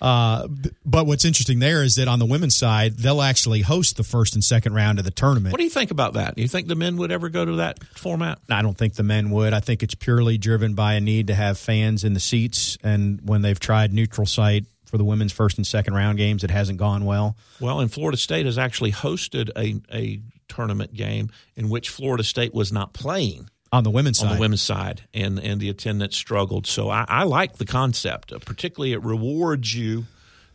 [0.02, 0.48] Uh,
[0.86, 4.34] but what's interesting there is that on the women's side, they'll actually host the first
[4.34, 5.52] and second round of the tournament.
[5.52, 6.36] What do you think about that?
[6.36, 8.40] Do you think the men would ever go to that format?
[8.50, 9.54] I don't think the men would.
[9.54, 12.78] I think it's purely driven by a need to have fans in the seats.
[12.84, 16.52] And when they've tried neutral site for the women's first and second round games, it
[16.52, 17.36] hasn't gone well.
[17.60, 22.54] Well, and Florida State has actually hosted a, a tournament game in which Florida State
[22.54, 26.18] was not playing On the women's on side, the women's side, and, and the attendance
[26.18, 26.66] struggled.
[26.66, 28.34] So I, I like the concept.
[28.34, 30.06] Uh, particularly, it rewards you,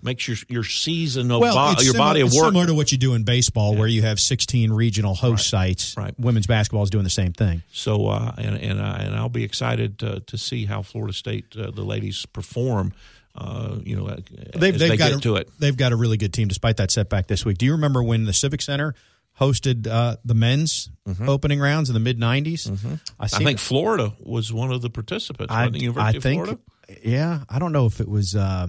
[0.02, 2.46] makes your your season of well, bo- your similar, body of it's work.
[2.46, 5.96] similar to what you do in baseball, where you have 16 regional host sites.
[5.96, 6.12] right.
[6.18, 7.62] Women's basketball is doing the same thing.
[7.72, 11.56] So uh, and and uh, and I'll be excited to, to see how Florida State
[11.56, 12.92] uh, the ladies perform.
[13.36, 14.06] Uh, you know,
[14.54, 15.50] they've, they've they got a, to it.
[15.58, 17.58] They've got a really good team despite that setback this week.
[17.58, 18.94] Do you remember when the Civic Center
[19.40, 20.90] hosted uh, the men's
[21.26, 22.68] opening rounds in the mid '90s?
[22.68, 22.94] Mm-hmm.
[23.18, 23.58] I seen think.
[23.58, 25.52] Florida was one of the participants.
[25.52, 26.62] I, wasn't University I think, Florida.
[27.02, 27.40] yeah.
[27.48, 28.68] I don't know if it was uh,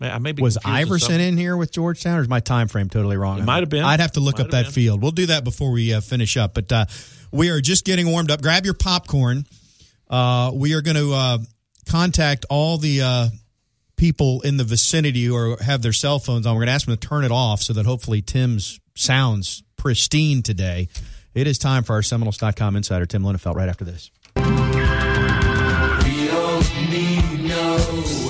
[0.00, 3.38] I may was Iverson in here with Georgetown, or is my time frame totally wrong?
[3.38, 3.84] It might have been.
[3.84, 4.72] I'd have to look Might up that been.
[4.72, 5.02] field.
[5.02, 6.52] We'll do that before we uh, finish up.
[6.54, 6.86] But uh,
[7.30, 8.42] we are just getting warmed up.
[8.42, 9.46] Grab your popcorn.
[10.08, 11.38] Uh, we are going to uh,
[11.88, 13.28] contact all the uh,
[13.96, 16.54] people in the vicinity or have their cell phones on.
[16.54, 20.42] We're going to ask them to turn it off so that hopefully Tim's sounds pristine
[20.42, 20.88] today.
[21.32, 24.10] It is time for our Seminoles.com insider, Tim Linafelt, right after this.
[24.34, 24.42] We
[26.26, 27.76] don't need no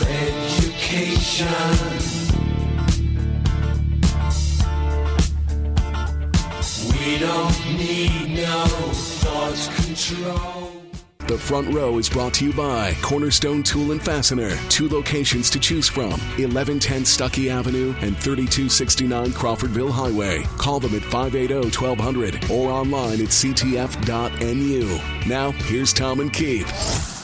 [0.06, 1.48] education.
[6.92, 10.55] We don't need no thought control.
[11.26, 14.56] The front row is brought to you by Cornerstone Tool and Fastener.
[14.68, 20.44] Two locations to choose from 1110 Stuckey Avenue and 3269 Crawfordville Highway.
[20.56, 25.00] Call them at 580 1200 or online at ctf.nu.
[25.28, 27.15] Now, here's Tom and Keith.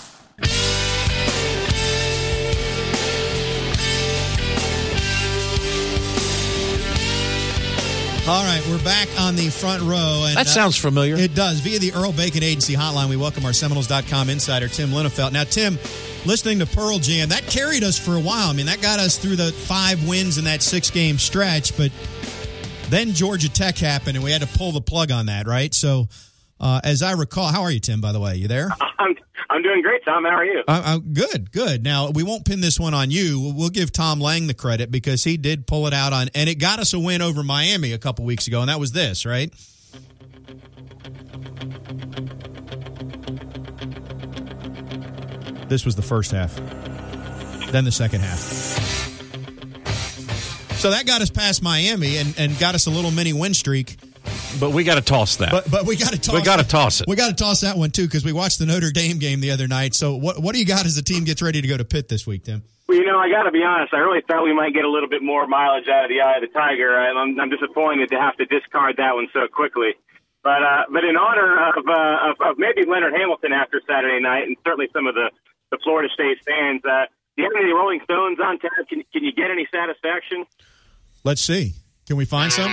[8.24, 10.26] All right, we're back on the front row.
[10.28, 11.16] And, That sounds familiar.
[11.16, 11.58] It does.
[11.58, 15.32] Via the Earl Bacon Agency hotline, we welcome our Seminoles.com insider, Tim Linafelt.
[15.32, 15.76] Now, Tim,
[16.24, 18.48] listening to Pearl Jam, that carried us for a while.
[18.48, 21.90] I mean, that got us through the five wins in that six game stretch, but
[22.90, 25.74] then Georgia Tech happened and we had to pull the plug on that, right?
[25.74, 26.06] So,
[26.60, 28.36] uh, as I recall, how are you, Tim, by the way?
[28.36, 28.68] You there?
[29.00, 29.16] I'm
[29.52, 30.24] I'm doing great, Tom.
[30.24, 30.62] How are you?
[30.66, 31.84] Uh, uh, good, good.
[31.84, 33.38] Now we won't pin this one on you.
[33.40, 36.48] We'll- We'll give Tom Lang the credit because he did pull it out on, and
[36.50, 39.24] it got us a win over Miami a couple weeks ago, and that was this,
[39.24, 39.52] right?
[45.68, 46.54] This was the first half,
[47.72, 48.38] then the second half.
[50.78, 53.96] So that got us past Miami and, and got us a little mini win streak.
[54.60, 55.50] But we got to toss that.
[55.50, 56.34] But but we got to toss.
[56.34, 57.06] We gotta toss it.
[57.08, 59.50] We got to toss that one too because we watched the Notre Dame game the
[59.50, 59.94] other night.
[59.94, 62.08] So what what do you got as the team gets ready to go to Pitt
[62.08, 62.62] this week, Tim?
[62.88, 63.94] Well, you know, I got to be honest.
[63.94, 66.36] I really thought we might get a little bit more mileage out of the eye
[66.36, 66.98] of the tiger.
[66.98, 69.94] I- I'm, I'm disappointed to have to discard that one so quickly.
[70.42, 74.48] But uh, but in honor of, uh, of of maybe Leonard Hamilton after Saturday night,
[74.48, 75.30] and certainly some of the
[75.70, 78.72] the Florida State fans, uh, do you have any Rolling Stones on tap?
[78.88, 80.44] Can can you get any satisfaction?
[81.24, 81.74] Let's see.
[82.12, 82.70] Can we find some?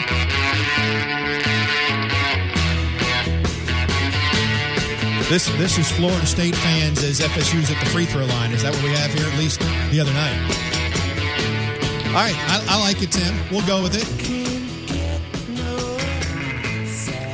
[5.30, 8.52] This this is Florida State fans as FSU's at the free throw line.
[8.52, 9.26] Is that what we have here?
[9.26, 9.62] At least
[9.92, 10.42] the other night.
[12.08, 13.34] All right, I, I like it, Tim.
[13.50, 14.49] We'll go with it.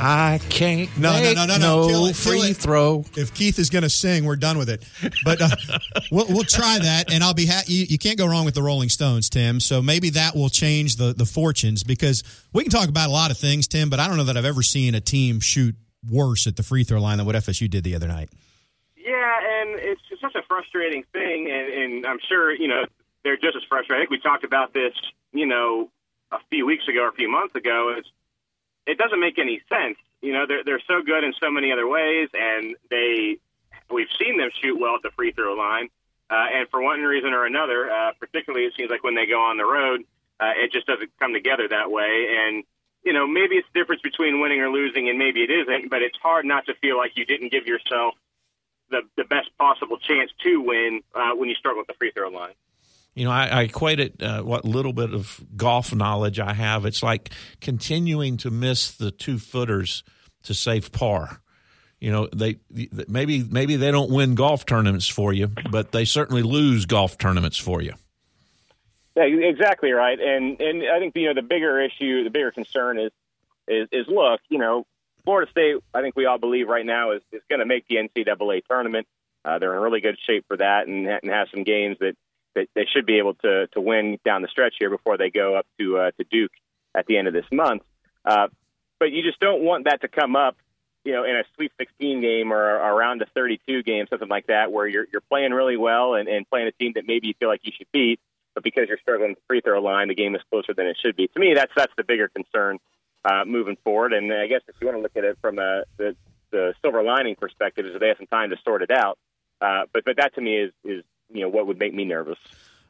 [0.00, 1.88] I can't No, no, make no, no, no.
[1.88, 3.04] Kill it, free throw.
[3.16, 4.84] If Keith is going to sing, we're done with it.
[5.24, 5.48] But uh,
[6.10, 7.72] we'll, we'll try that, and I'll be happy.
[7.72, 9.60] You, you can't go wrong with the Rolling Stones, Tim.
[9.60, 12.22] So maybe that will change the the fortunes because
[12.52, 13.90] we can talk about a lot of things, Tim.
[13.90, 15.74] But I don't know that I've ever seen a team shoot
[16.10, 18.30] worse at the free throw line than what FSU did the other night.
[18.96, 19.12] Yeah,
[19.60, 22.84] and it's just such a frustrating thing, and, and I'm sure you know
[23.24, 23.96] they're just as frustrated.
[23.96, 24.92] I think we talked about this,
[25.32, 25.90] you know,
[26.32, 27.94] a few weeks ago or a few months ago.
[27.96, 28.08] It's
[28.86, 29.98] it doesn't make any sense.
[30.22, 33.38] You know, they're they're so good in so many other ways, and they
[33.90, 35.88] we've seen them shoot well at the free throw line.
[36.28, 39.40] Uh, and for one reason or another, uh, particularly it seems like when they go
[39.40, 40.02] on the road,
[40.40, 42.26] uh, it just doesn't come together that way.
[42.36, 42.64] And
[43.04, 45.90] you know, maybe it's the difference between winning or losing, and maybe it isn't.
[45.90, 48.14] But it's hard not to feel like you didn't give yourself
[48.90, 52.28] the the best possible chance to win uh, when you struggle with the free throw
[52.28, 52.54] line.
[53.16, 56.84] You know, I, I equate it, uh, what little bit of golf knowledge I have.
[56.84, 57.30] It's like
[57.62, 60.04] continuing to miss the two footers
[60.42, 61.40] to save par.
[61.98, 62.58] You know, they
[63.08, 67.56] maybe maybe they don't win golf tournaments for you, but they certainly lose golf tournaments
[67.56, 67.94] for you.
[69.16, 70.20] Yeah, exactly right.
[70.20, 73.12] And and I think you know the bigger issue, the bigger concern is
[73.66, 74.84] is, is look, you know,
[75.24, 75.76] Florida State.
[75.94, 79.06] I think we all believe right now is is going to make the NCAA tournament.
[79.42, 82.14] Uh, they're in really good shape for that, and, and have some games that,
[82.56, 85.54] that they should be able to to win down the stretch here before they go
[85.54, 86.52] up to uh, to Duke
[86.94, 87.82] at the end of this month.
[88.24, 88.48] Uh,
[88.98, 90.56] but you just don't want that to come up,
[91.04, 94.72] you know, in a Sweet 16 game or around a 32 game, something like that,
[94.72, 97.48] where you're you're playing really well and, and playing a team that maybe you feel
[97.48, 98.18] like you should beat,
[98.54, 100.96] but because you're struggling with the free throw line, the game is closer than it
[101.00, 101.28] should be.
[101.28, 102.78] To me, that's that's the bigger concern
[103.24, 104.12] uh, moving forward.
[104.12, 106.16] And I guess if you want to look at it from a the,
[106.50, 109.18] the silver lining perspective, is that they have some time to sort it out.
[109.60, 112.38] Uh, but but that to me is is you know what would make me nervous.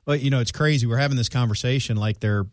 [0.06, 0.86] Well, you know, it's crazy.
[0.86, 2.46] We're having this conversation like they're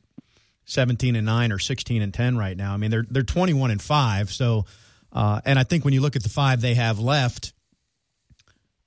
[0.65, 2.73] 17 and 9 or 16 and 10 right now.
[2.73, 4.31] I mean, they're they're 21 and 5.
[4.31, 4.65] So
[5.13, 7.53] uh, and I think when you look at the five they have left,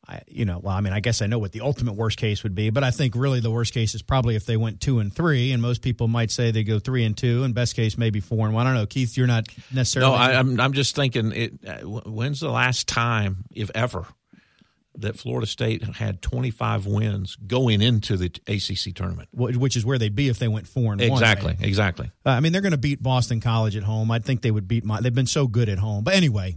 [0.09, 2.43] I, you know, well, I mean, I guess I know what the ultimate worst case
[2.43, 4.99] would be, but I think really the worst case is probably if they went two
[4.99, 7.97] and three, and most people might say they go three and two, and best case
[7.97, 8.67] maybe four and one.
[8.67, 10.13] I don't know, Keith, you're not necessarily.
[10.13, 11.33] No, I, I'm I'm just thinking.
[11.33, 14.07] It, uh, when's the last time, if ever,
[15.01, 19.29] that Florida State had 25 wins going into the ACC tournament?
[19.33, 21.57] which is where they'd be if they went four and Exactly, one.
[21.57, 21.69] right?
[21.69, 22.11] exactly.
[22.25, 24.11] Uh, I mean, they're going to beat Boston College at home.
[24.11, 24.85] I think they would beat.
[24.85, 26.57] My, they've been so good at home, but anyway,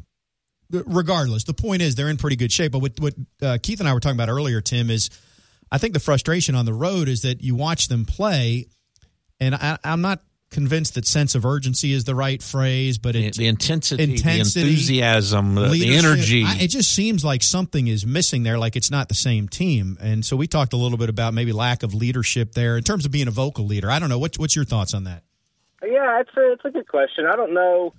[0.71, 2.71] regardless, the point is they're in pretty good shape.
[2.71, 5.09] But what, what uh, Keith and I were talking about earlier, Tim, is
[5.71, 8.67] I think the frustration on the road is that you watch them play,
[9.39, 13.27] and I, I'm not convinced that sense of urgency is the right phrase, but The,
[13.27, 16.43] it, the intensity, intensity, the enthusiasm, the, the energy.
[16.45, 19.97] I, it just seems like something is missing there, like it's not the same team.
[20.01, 23.05] And so we talked a little bit about maybe lack of leadership there in terms
[23.05, 23.89] of being a vocal leader.
[23.91, 24.19] I don't know.
[24.19, 25.23] What's, what's your thoughts on that?
[25.81, 27.25] Yeah, it's a it's a good question.
[27.25, 27.93] I don't know.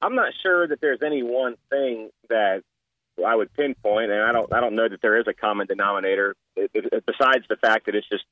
[0.00, 2.62] I'm not sure that there's any one thing that
[3.24, 6.34] I would pinpoint, and I don't I don't know that there is a common denominator
[6.56, 8.24] it, it, besides the fact that it's just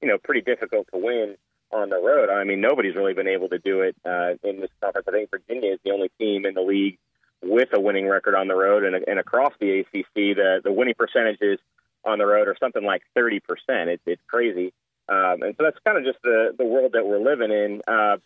[0.00, 1.36] you know pretty difficult to win
[1.72, 2.30] on the road.
[2.30, 5.06] I mean, nobody's really been able to do it uh, in this conference.
[5.08, 6.98] I think Virginia is the only team in the league
[7.42, 10.94] with a winning record on the road, and, and across the ACC, the the winning
[10.94, 11.58] percentages
[12.04, 13.90] on the road are something like 30 percent.
[13.90, 14.72] It's it's crazy,
[15.08, 17.82] um, and so that's kind of just the the world that we're living in.
[17.86, 18.16] Uh,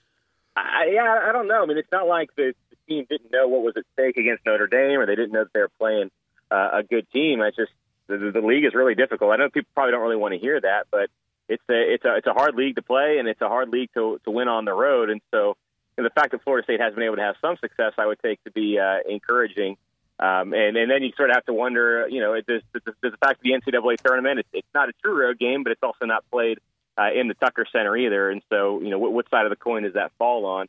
[0.56, 1.62] I, yeah, I don't know.
[1.62, 4.44] I mean, it's not like the, the team didn't know what was at stake against
[4.46, 6.10] Notre Dame, or they didn't know that they were playing
[6.50, 7.40] uh, a good team.
[7.40, 7.72] It's just
[8.06, 9.32] the, the league is really difficult.
[9.32, 11.10] I know people probably don't really want to hear that, but
[11.50, 13.90] it's a it's a it's a hard league to play, and it's a hard league
[13.94, 15.10] to to win on the road.
[15.10, 15.56] And so,
[15.96, 18.18] know, the fact that Florida State has been able to have some success, I would
[18.22, 19.76] take to be uh, encouraging.
[20.18, 23.16] Um, and and then you sort of have to wonder, you know, does, does, the
[23.22, 26.04] fact that the NCAA tournament it's, it's not a true road game, but it's also
[26.04, 26.58] not played
[26.98, 28.30] uh, in the Tucker Center either.
[28.30, 30.68] And so, you know, what, what side of the coin does that fall on?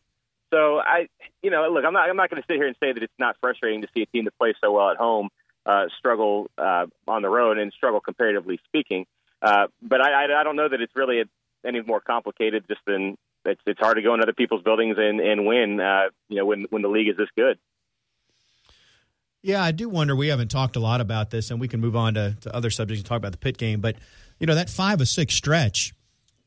[0.53, 1.07] So I,
[1.41, 3.19] you know, look, I'm not, I'm not going to sit here and say that it's
[3.19, 5.29] not frustrating to see a team that plays so well at home
[5.65, 9.05] uh, struggle uh, on the road and struggle comparatively speaking.
[9.41, 11.23] Uh, but I, I, I don't know that it's really
[11.65, 15.19] any more complicated just than it's, it's hard to go in other people's buildings and,
[15.19, 17.57] and win, uh, you know, when, when the league is this good.
[19.41, 20.15] Yeah, I do wonder.
[20.15, 22.69] We haven't talked a lot about this, and we can move on to, to other
[22.69, 23.81] subjects and talk about the pit game.
[23.81, 23.95] But
[24.39, 25.93] you know that five or six stretch.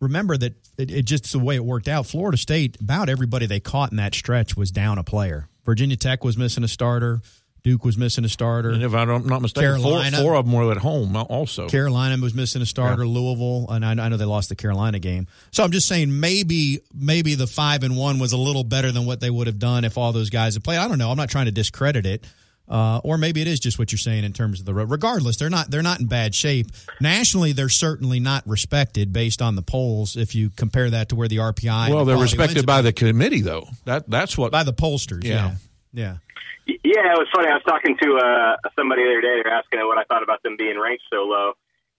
[0.01, 2.07] Remember that it, it just the way it worked out.
[2.07, 5.49] Florida State, about everybody they caught in that stretch was down a player.
[5.65, 7.21] Virginia Tech was missing a starter.
[7.65, 8.71] Duke was missing a starter.
[8.71, 10.19] and if I'm not mistaken, four, Carolina.
[10.19, 11.67] four of them were at home also.
[11.67, 13.07] Carolina was missing a starter.
[13.07, 15.27] Louisville, and I, I know they lost the Carolina game.
[15.51, 19.07] So I'm just saying maybe maybe the five and one was a little better than
[19.07, 20.79] what they would have done if all those guys had played.
[20.79, 21.11] I don't know.
[21.11, 22.27] I'm not trying to discredit it.
[22.67, 24.91] Uh, or maybe it is just what you're saying in terms of the road.
[24.91, 26.67] Regardless, they're not they're not in bad shape.
[27.01, 30.17] Nationally, they're certainly not respected based on the polls.
[30.17, 33.41] If you compare that to where the RPI, well, and they're respected by the committee,
[33.43, 33.67] though.
[33.85, 34.51] That that's what.
[34.53, 35.25] by the pollsters.
[35.25, 35.31] Yeah.
[35.35, 35.55] Yeah,
[35.95, 36.19] yeah.
[36.67, 37.49] Yeah, it was funny.
[37.49, 39.41] I was talking to uh, somebody the other day.
[39.43, 41.53] They're asking what I thought about them being ranked so low.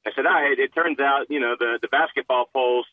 [0.06, 2.86] I said, ah, it, it turns out, you know, the, the basketball polls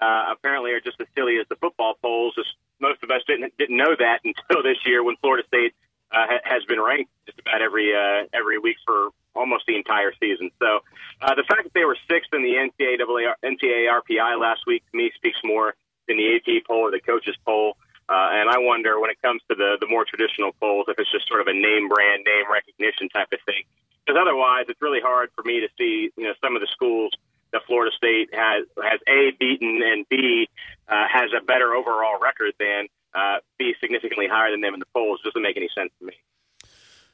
[0.00, 2.34] uh, apparently are just as silly as the football polls.
[2.34, 5.74] Just, most of us didn't didn't know that until this year when Florida State
[6.12, 10.12] uh, ha- has been ranked just about every uh, every week for almost the entire
[10.20, 10.50] season.
[10.58, 10.80] So
[11.22, 14.96] uh, the fact that they were sixth in the NCAA NCAA RPI last week to
[14.96, 15.74] me speaks more
[16.08, 17.76] than the AP poll or the coaches poll.
[18.08, 21.10] Uh, and I wonder when it comes to the the more traditional polls if it's
[21.10, 23.64] just sort of a name brand, name recognition type of thing.
[24.04, 27.10] Because otherwise, it's really hard for me to see you know some of the schools
[27.52, 30.48] that Florida State has has a beaten and b
[30.88, 34.86] uh, has a better overall record than uh, be significantly higher than them in the
[34.94, 35.20] polls.
[35.24, 36.14] It doesn't make any sense to me.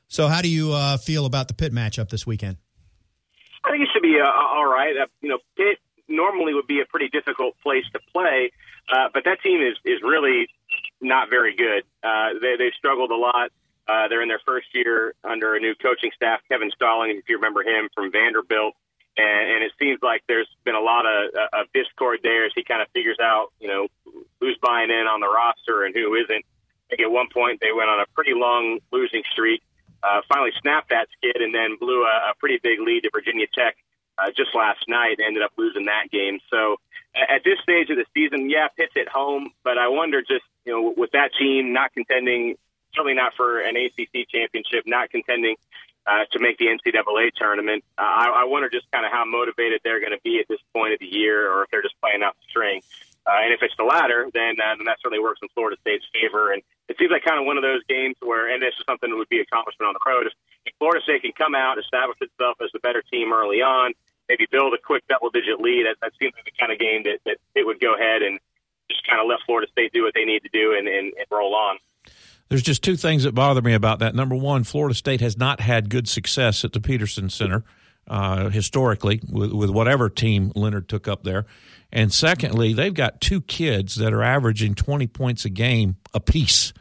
[0.09, 2.59] So, how do you uh, feel about the Pitt matchup this weekend?
[3.64, 4.95] I think it should be uh, all right.
[4.97, 5.78] Uh, you know, Pitt
[6.09, 8.53] normally would be a pretty difficult place to play,
[8.93, 10.49] uh, but that team is is really
[11.03, 11.84] not very good.
[12.03, 13.50] Uh, they they've struggled a lot.
[13.88, 17.36] Uh, they're in their first year under a new coaching staff, Kevin Stalling, if you
[17.36, 18.74] remember him from Vanderbilt,
[19.16, 22.62] and, and it seems like there's been a lot of, of discord there as he
[22.62, 23.88] kind of figures out, you know,
[24.38, 26.44] who's buying in on the roster and who isn't.
[26.46, 29.62] I think at one point they went on a pretty long losing streak
[30.03, 33.46] uh, finally snapped that skid and then blew a, a pretty big lead to Virginia
[33.55, 33.76] Tech
[34.18, 35.18] uh, just last night.
[35.24, 36.40] Ended up losing that game.
[36.50, 36.76] So
[37.14, 40.73] at this stage of the season, yeah, Pitt's at home, but I wonder just you
[40.73, 42.57] know with that team not contending,
[42.95, 45.57] certainly not for an ACC championship, not contending
[46.07, 47.85] uh, to make the NCAA tournament.
[47.97, 50.61] Uh, I, I wonder just kind of how motivated they're going to be at this
[50.75, 52.83] point of the year, or if they're just playing out the string.
[53.25, 56.05] Uh, and if it's the latter, then uh, then that certainly works in Florida State's
[56.11, 56.53] favor.
[56.53, 59.11] And it seems like kind of one of those games where, and this is something
[59.11, 60.27] that would be accomplishment on the road.
[60.27, 60.35] If,
[60.67, 63.95] if Florida State can come out, establish itself as the better team early on,
[64.29, 67.19] maybe build a quick double-digit lead, that, that seems like the kind of game that,
[67.27, 68.41] that it would go ahead and
[68.93, 71.26] just kind of let Florida State do what they need to do and, and, and
[71.30, 71.78] roll on.
[72.49, 74.14] There's just two things that bother me about that.
[74.14, 77.64] Number one, Florida State has not had good success at the Petersen Center
[78.07, 81.47] uh, historically with, with whatever team Leonard took up there.
[81.90, 86.72] And secondly, they've got two kids that are averaging 20 points a game apiece.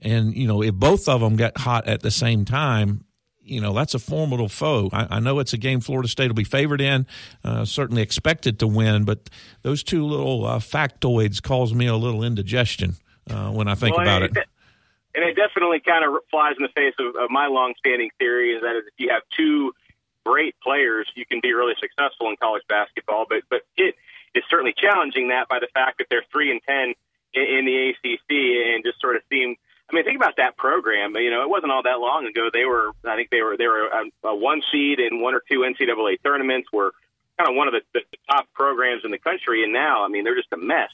[0.00, 3.04] And, you know, if both of them get hot at the same time,
[3.46, 4.90] you know, that's a formidable foe.
[4.92, 7.06] I, I know it's a game Florida State will be favored in,
[7.44, 9.30] uh, certainly expected to win, but
[9.62, 12.96] those two little uh, factoids cause me a little indigestion
[13.30, 14.48] uh, when I think Well, about and it.
[15.14, 18.62] And it definitely kind of flies in the face of, of my long-standing theory is
[18.62, 19.72] that if you have two
[20.26, 23.24] great players, you can be really successful in college basketball.
[23.26, 23.94] But but it
[24.34, 26.94] is certainly challenging that by the fact that they're three and ten
[27.32, 29.56] in, in the ACC and just sort of seem.
[29.90, 31.14] I mean, think about that program.
[31.16, 32.48] You know, it wasn't all that long ago.
[32.52, 35.42] They were, I think, they were they were a, a one seed in one or
[35.50, 36.68] two NCAA tournaments.
[36.72, 36.92] Were
[37.38, 40.24] kind of one of the, the top programs in the country, and now, I mean,
[40.24, 40.90] they're just a mess.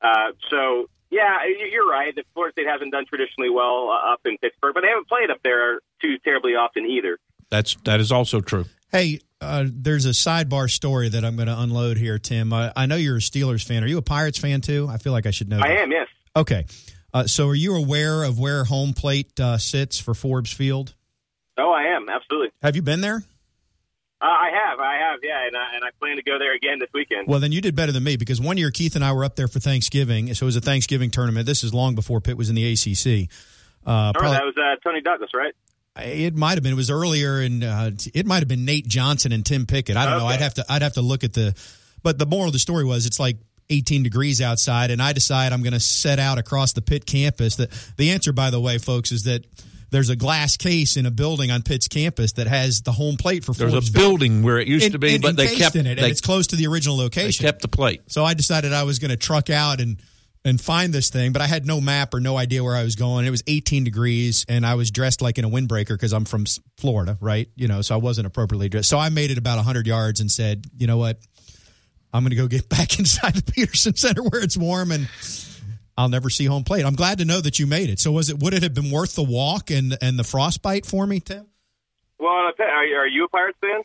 [0.00, 2.14] Uh, so, yeah, you- you're right.
[2.14, 5.30] That Florida State hasn't done traditionally well uh, up in Pittsburgh, but they haven't played
[5.30, 7.18] up there too terribly often either.
[7.50, 8.64] That's that is also true.
[8.92, 12.52] Hey, uh, there's a sidebar story that I'm going to unload here, Tim.
[12.52, 13.84] I, I know you're a Steelers fan.
[13.84, 14.86] Are you a Pirates fan too?
[14.88, 15.58] I feel like I should know.
[15.60, 15.78] I that.
[15.80, 16.08] am, yes.
[16.36, 16.64] Okay.
[17.12, 20.94] Uh, so, are you aware of where home plate uh, sits for Forbes Field?
[21.58, 22.50] Oh, I am absolutely.
[22.62, 23.22] Have you been there?
[24.22, 26.78] Uh, I have, I have, yeah, and I, and I plan to go there again
[26.78, 27.26] this weekend.
[27.26, 29.34] Well, then you did better than me because one year Keith and I were up
[29.34, 30.32] there for Thanksgiving.
[30.34, 31.46] So it was a Thanksgiving tournament.
[31.46, 33.30] This is long before Pitt was in the ACC.
[33.86, 35.54] Uh, right, probably- that was uh, Toney Douglas, right?
[35.96, 36.72] It might have been.
[36.72, 39.96] It was earlier, and uh, it might have been Nate Johnson and Tim Pickett.
[39.96, 40.26] I don't know.
[40.26, 40.64] I'd have to.
[40.68, 41.54] I'd have to look at the.
[42.02, 43.36] But the moral of the story was, it's like
[43.70, 47.56] 18 degrees outside, and I decide I'm going to set out across the Pitt campus.
[47.56, 49.44] The the answer, by the way, folks, is that
[49.90, 53.44] there's a glass case in a building on Pitt's campus that has the home plate
[53.44, 55.74] for There's Forbes a building where it used En- to be, en- but they kept
[55.74, 57.44] in it, and they, it's close to the original they location.
[57.44, 58.02] kept the plate.
[58.06, 60.00] So I decided I was going to truck out and
[60.42, 62.96] and find this thing, but I had no map or no idea where I was
[62.96, 63.26] going.
[63.26, 66.46] It was 18 degrees, and I was dressed like in a windbreaker because I'm from
[66.78, 67.46] Florida, right?
[67.56, 68.88] You know, so I wasn't appropriately dressed.
[68.88, 71.18] So I made it about 100 yards and said, you know what?
[72.12, 75.08] I'm going to go get back inside the Petersen Center where it's warm and.
[75.98, 76.86] I'll never see home plate.
[76.86, 77.98] I'm glad to know that you made it.
[78.00, 81.06] So was it would it have been worth the walk and and the frostbite for
[81.06, 81.46] me, Tim?
[82.18, 83.82] Well, I'll tell you, are, you- a Pirates fan?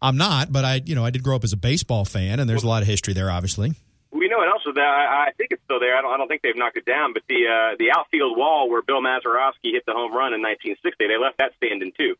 [0.00, 2.48] I'm not, but I you know I did grow up as a baseball fan, and
[2.48, 3.72] there's a lot of history there, obviously.
[4.12, 4.80] We know what also that.
[4.80, 5.96] I, I think it's still there.
[5.96, 8.70] I don't, I don't think they've knocked it down, but the uh, the outfield wall
[8.70, 12.14] where Bill Mazeroski hit the home run in 1960, they left that standing too.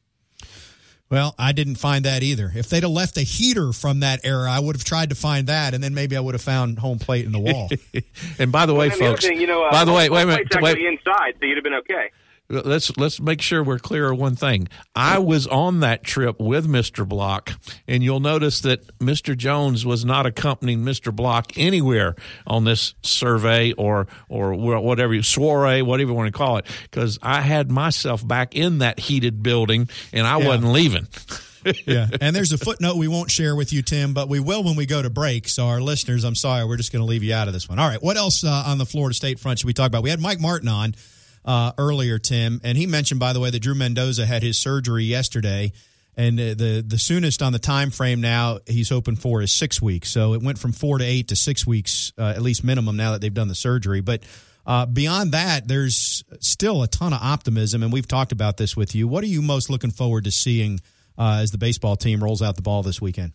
[1.08, 2.50] Well, I didn't find that either.
[2.54, 5.46] If they'd have left a heater from that era, I would have tried to find
[5.46, 7.70] that, and then maybe I would have found home plate in the wall.
[8.38, 10.22] And by the way, and the folks, thing, you know, uh, by the way, wait
[10.22, 12.10] a minute, plate's wait, actually inside, so you'd have been okay.
[12.48, 14.68] Let's let's make sure we're clear of one thing.
[14.94, 17.06] I was on that trip with Mr.
[17.08, 17.52] Block,
[17.88, 19.36] and you'll notice that Mr.
[19.36, 21.14] Jones was not accompanying Mr.
[21.14, 22.14] Block anywhere
[22.46, 27.18] on this survey or or whatever you soiree, whatever you want to call it, because
[27.22, 30.46] I had myself back in that heated building and I Yeah.
[30.46, 31.08] wasn't leaving.
[31.86, 32.06] yeah.
[32.20, 34.86] And there's a footnote we won't share with you, Tim, but we will when we
[34.86, 35.48] go to break.
[35.48, 37.78] So our listeners, I'm sorry, we're just going to leave you out of this one.
[37.80, 38.00] All right.
[38.02, 40.04] What else uh, on the Florida State front should we talk about?
[40.04, 40.94] We had Mike Martin on
[41.46, 45.04] uh, earlier, Tim, and he mentioned, by the way, that Drew Mendoza had his surgery
[45.04, 45.72] yesterday.
[46.16, 49.80] and uh, the the soonest on the time frame now he's hoping for is six
[49.80, 50.10] weeks.
[50.10, 53.12] So it went from four to eight to six weeks, uh, at least minimum, now
[53.12, 54.00] that they've done the surgery.
[54.00, 54.22] But
[54.66, 58.94] uh, beyond that, there's still a ton of optimism, and we've talked about this with
[58.94, 59.06] you.
[59.06, 60.80] What are you most looking forward to seeing
[61.16, 63.32] uh, as the baseball team rolls out the ball this weekend?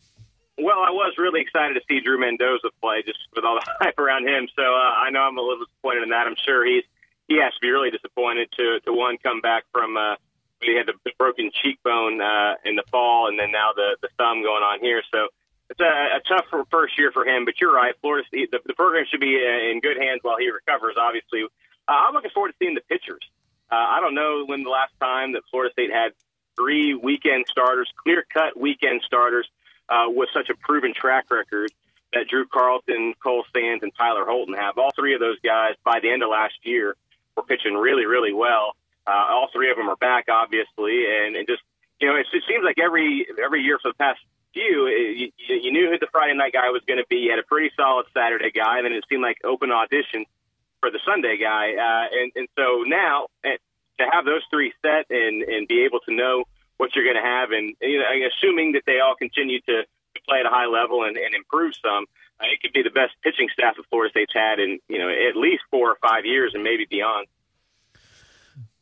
[0.58, 3.98] Well, I was really excited to see Drew Mendoza play, just with all the hype
[3.98, 4.48] around him.
[4.56, 6.28] So uh, I know I'm a little disappointed in that.
[6.28, 6.84] I'm sure he's
[7.32, 10.16] he has to be really disappointed to to one come back from uh,
[10.62, 14.44] he had the, broken cheekbone uh, in the fall, and then now the the thumb
[14.44, 15.02] going on here.
[15.12, 15.28] So
[15.70, 17.46] it's a, a tough first year for him.
[17.46, 20.38] But you're right, Florida State, the, the program should be uh, in good hands while
[20.38, 20.96] he recovers.
[21.00, 21.48] Obviously, uh,
[21.88, 23.24] I'm looking forward to seeing the pitchers.
[23.72, 26.12] Uh, I don't know when the last time that Florida State had
[26.58, 29.48] three weekend starters, clear cut weekend starters,
[29.88, 31.72] uh, with such a proven track record
[32.12, 34.78] that Drew Carlton, Cole Sands, and Tyler Holton have.
[34.78, 36.98] All three of those guys by the end of last year
[37.36, 38.76] were pitching really, really well.
[39.08, 41.62] Uh, all three of them are back, obviously, and, and just
[42.00, 44.20] you know, it, it seems like every every year for the past
[44.54, 47.18] few, it, you, you knew who the Friday night guy was going to be.
[47.18, 50.26] You had a pretty solid Saturday guy, and then it seemed like open audition
[50.82, 51.74] for the Sunday guy.
[51.78, 53.58] Uh, and and so now eh,
[54.00, 56.44] to have those three set and and be able to know
[56.78, 59.84] what you're going to have, and you know, assuming that they all continue to,
[60.16, 62.06] to play at a high level and, and improve some,
[62.40, 65.10] uh, it could be the best pitching staff that Florida State's had in you know
[65.10, 67.28] at least four or five years, and maybe beyond.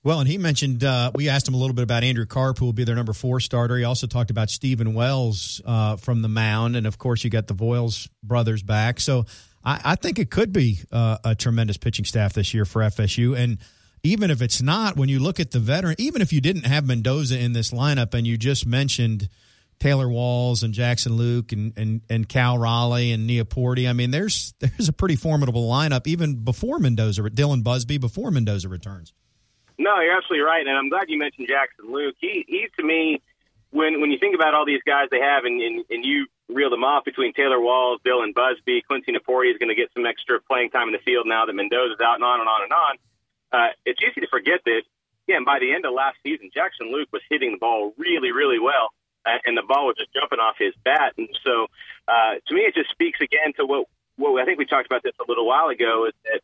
[0.01, 2.65] Well, and he mentioned uh, we asked him a little bit about Andrew Karp, who
[2.65, 3.77] will be their number four starter.
[3.77, 7.47] He also talked about Stephen Wells uh, from the mound, and of course, you got
[7.47, 9.01] the Voyles brothers back.
[9.01, 9.25] So
[9.63, 13.37] I, I think it could be uh, a tremendous pitching staff this year for FSU.
[13.37, 13.57] And
[14.03, 16.87] even if it's not, when you look at the veteran, even if you didn't have
[16.87, 19.27] Mendoza in this lineup, and you just mentioned
[19.79, 24.53] Taylor Walls and Jackson Lueck and and, and Cal Raleigh and Nieporte, I mean, there's
[24.59, 29.13] there's a pretty formidable lineup even before Mendoza, Dylan Busby before Mendoza returns.
[29.77, 32.13] No, you're absolutely right, and I'm glad you mentioned Jackson Lueck.
[32.19, 33.21] He he to me,
[33.71, 36.69] when when you think about all these guys they have, and and, and you reel
[36.69, 40.41] them off between Taylor Walls, Dylan Busby, Quincy Nieporte is going to get some extra
[40.41, 42.95] playing time in the field now that Mendoza's out, and on and on and on.
[43.51, 44.81] Uh, it's easy to forget that.
[45.27, 48.57] Again, by the end of last season, Jackson Lueck was hitting the ball really, really
[48.57, 48.89] well,
[49.25, 51.13] and the ball was just jumping off his bat.
[51.17, 51.67] And so,
[52.07, 55.03] uh, to me, it just speaks again to what what I think we talked about
[55.03, 56.05] this a little while ago.
[56.07, 56.41] Is that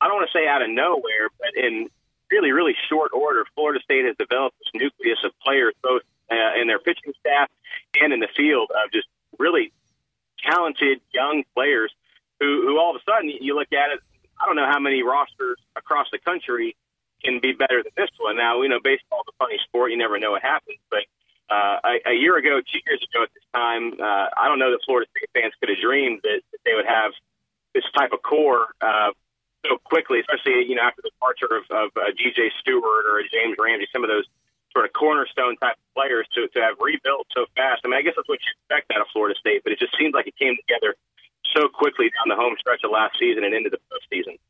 [0.00, 1.88] I don't want to say out of nowhere, but in
[2.30, 6.66] really, really short order, Florida State has developed this nucleus of players, both uh, in
[6.66, 7.48] their pitching staff
[8.00, 9.06] and in the field, of just
[9.38, 9.72] really
[10.44, 11.92] talented young players
[12.40, 14.00] who, who all of a sudden you look at it.
[14.40, 16.76] I don't know how many rosters across the country
[17.22, 18.36] can be better than this one.
[18.36, 19.90] Now, you know, baseball's a funny sport.
[19.90, 20.73] You never know what happens.
[21.54, 24.74] Uh, a, a year ago, two years ago at this time, uh, I don't know
[24.74, 27.14] that Florida State fans could have dreamed that, that they would have
[27.78, 29.14] this type of core uh,
[29.62, 33.54] so quickly, especially you know after the departure of, of uh, DJ Stewart or James
[33.54, 34.26] Ramsey, some of those
[34.74, 37.86] sort of cornerstone type of players to to have rebuilt so fast.
[37.86, 39.94] I mean, I guess that's what you expect out of Florida State, but it just
[39.94, 40.98] seems like it came together
[41.54, 44.42] so quickly down the home stretch of last season and into the postseason.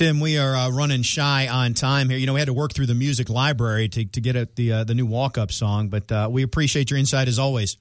[0.00, 2.16] Tim, we are uh, running shy on time here.
[2.16, 4.72] You know, we had to work through the music library to, to get at the
[4.72, 7.76] uh, the new walk up song, but uh, we appreciate your insight as always.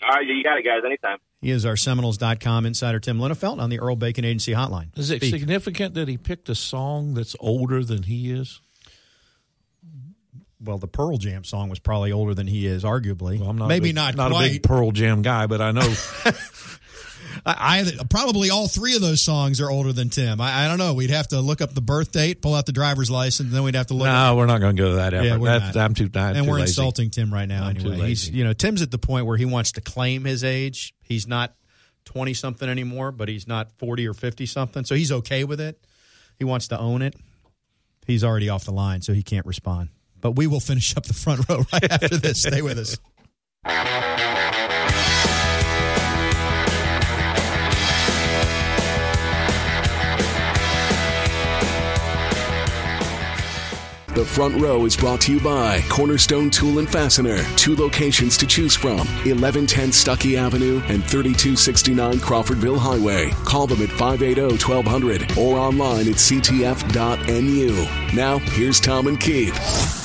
[0.00, 0.82] All right, you got it, guys.
[0.86, 1.18] Anytime.
[1.40, 4.96] He is our Seminoles.com insider, Tim Linafelt, on the Earl Bacon Agency hotline.
[4.96, 5.34] Is it Speak.
[5.34, 8.60] significant that he picked a song that's older than he is?
[10.62, 13.40] Well, the Pearl Jam song was probably older than he is, arguably.
[13.40, 14.50] Well, I'm not Maybe a big, not, not quite.
[14.50, 15.80] a big Pearl Jam guy, but I know
[17.46, 20.40] I, I probably all three of those songs are older than Tim.
[20.40, 20.94] I, I don't know.
[20.94, 23.62] We'd have to look up the birth date, pull out the driver's license, and then
[23.62, 24.06] we'd have to look.
[24.06, 25.26] no, we're not going to go to that effort.
[25.26, 25.84] Yeah, we're That's, not.
[25.84, 26.10] I'm too.
[26.14, 26.70] I'm and too we're lazy.
[26.70, 27.64] insulting Tim right now.
[27.66, 28.38] I'm too anyway, he's lazy.
[28.38, 30.94] you know Tim's at the point where he wants to claim his age.
[31.02, 31.54] He's not
[32.04, 35.84] twenty something anymore, but he's not forty or fifty something, so he's okay with it.
[36.38, 37.14] He wants to own it.
[38.06, 39.88] He's already off the line, so he can't respond.
[40.20, 42.42] But we will finish up the front row right after this.
[42.42, 42.98] Stay with us.
[54.14, 57.42] The front row is brought to you by Cornerstone Tool and Fastener.
[57.56, 63.30] Two locations to choose from 1110 Stuckey Avenue and 3269 Crawfordville Highway.
[63.44, 67.72] Call them at 580 1200 or online at ctf.nu.
[68.14, 70.03] Now, here's Tom and Keith.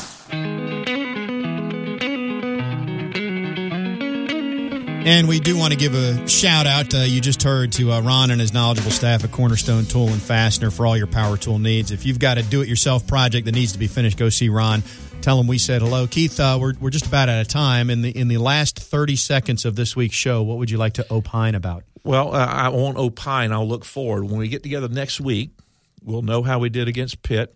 [5.09, 6.93] And we do want to give a shout out.
[6.93, 10.21] Uh, you just heard to uh, Ron and his knowledgeable staff at Cornerstone Tool and
[10.21, 11.89] Fastener for all your power tool needs.
[11.89, 14.49] If you've got a do it yourself project that needs to be finished, go see
[14.49, 14.83] Ron.
[15.21, 16.05] Tell him we said hello.
[16.05, 17.89] Keith, uh, we're, we're just about out of time.
[17.89, 20.93] In the, in the last 30 seconds of this week's show, what would you like
[20.93, 21.85] to opine about?
[22.03, 23.51] Well, uh, I won't opine.
[23.51, 24.25] I'll look forward.
[24.25, 25.49] When we get together next week,
[26.03, 27.55] we'll know how we did against Pitt.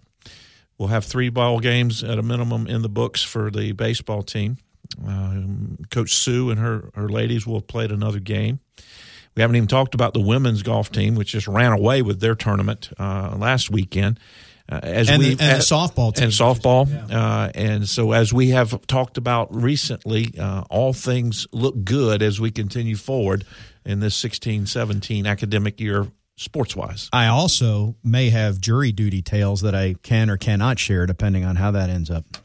[0.80, 4.58] We'll have three ball games at a minimum in the books for the baseball team.
[5.06, 8.60] Um, Coach Sue and her, her ladies will have played another game.
[9.36, 12.36] We haven't even talked about the women's golf team, which just ran away with their
[12.36, 14.20] tournament uh, last weekend.
[14.72, 16.26] Uh, as And the- we and the softball team.
[16.26, 21.84] and softball, uh, and so as we have talked about recently, uh, all things look
[21.84, 23.44] good as we continue forward
[23.86, 27.10] in this 16-17 academic year, sports wise.
[27.12, 31.58] I also may have jury duty tales that I can or cannot share, depending on
[31.58, 32.38] how that ends up.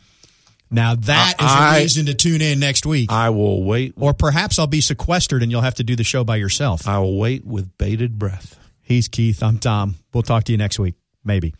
[0.70, 3.10] Now that I, is reason to tune in next week.
[3.10, 3.94] I will wait.
[3.96, 6.86] Or perhaps I'll be sequestered and you'll have to do the show by yourself.
[6.86, 8.58] I will wait with bated breath.
[8.82, 9.42] He's Keith.
[9.42, 9.96] I'm Tom.
[10.12, 10.94] We'll talk to you next week.
[11.24, 11.54] Maybe.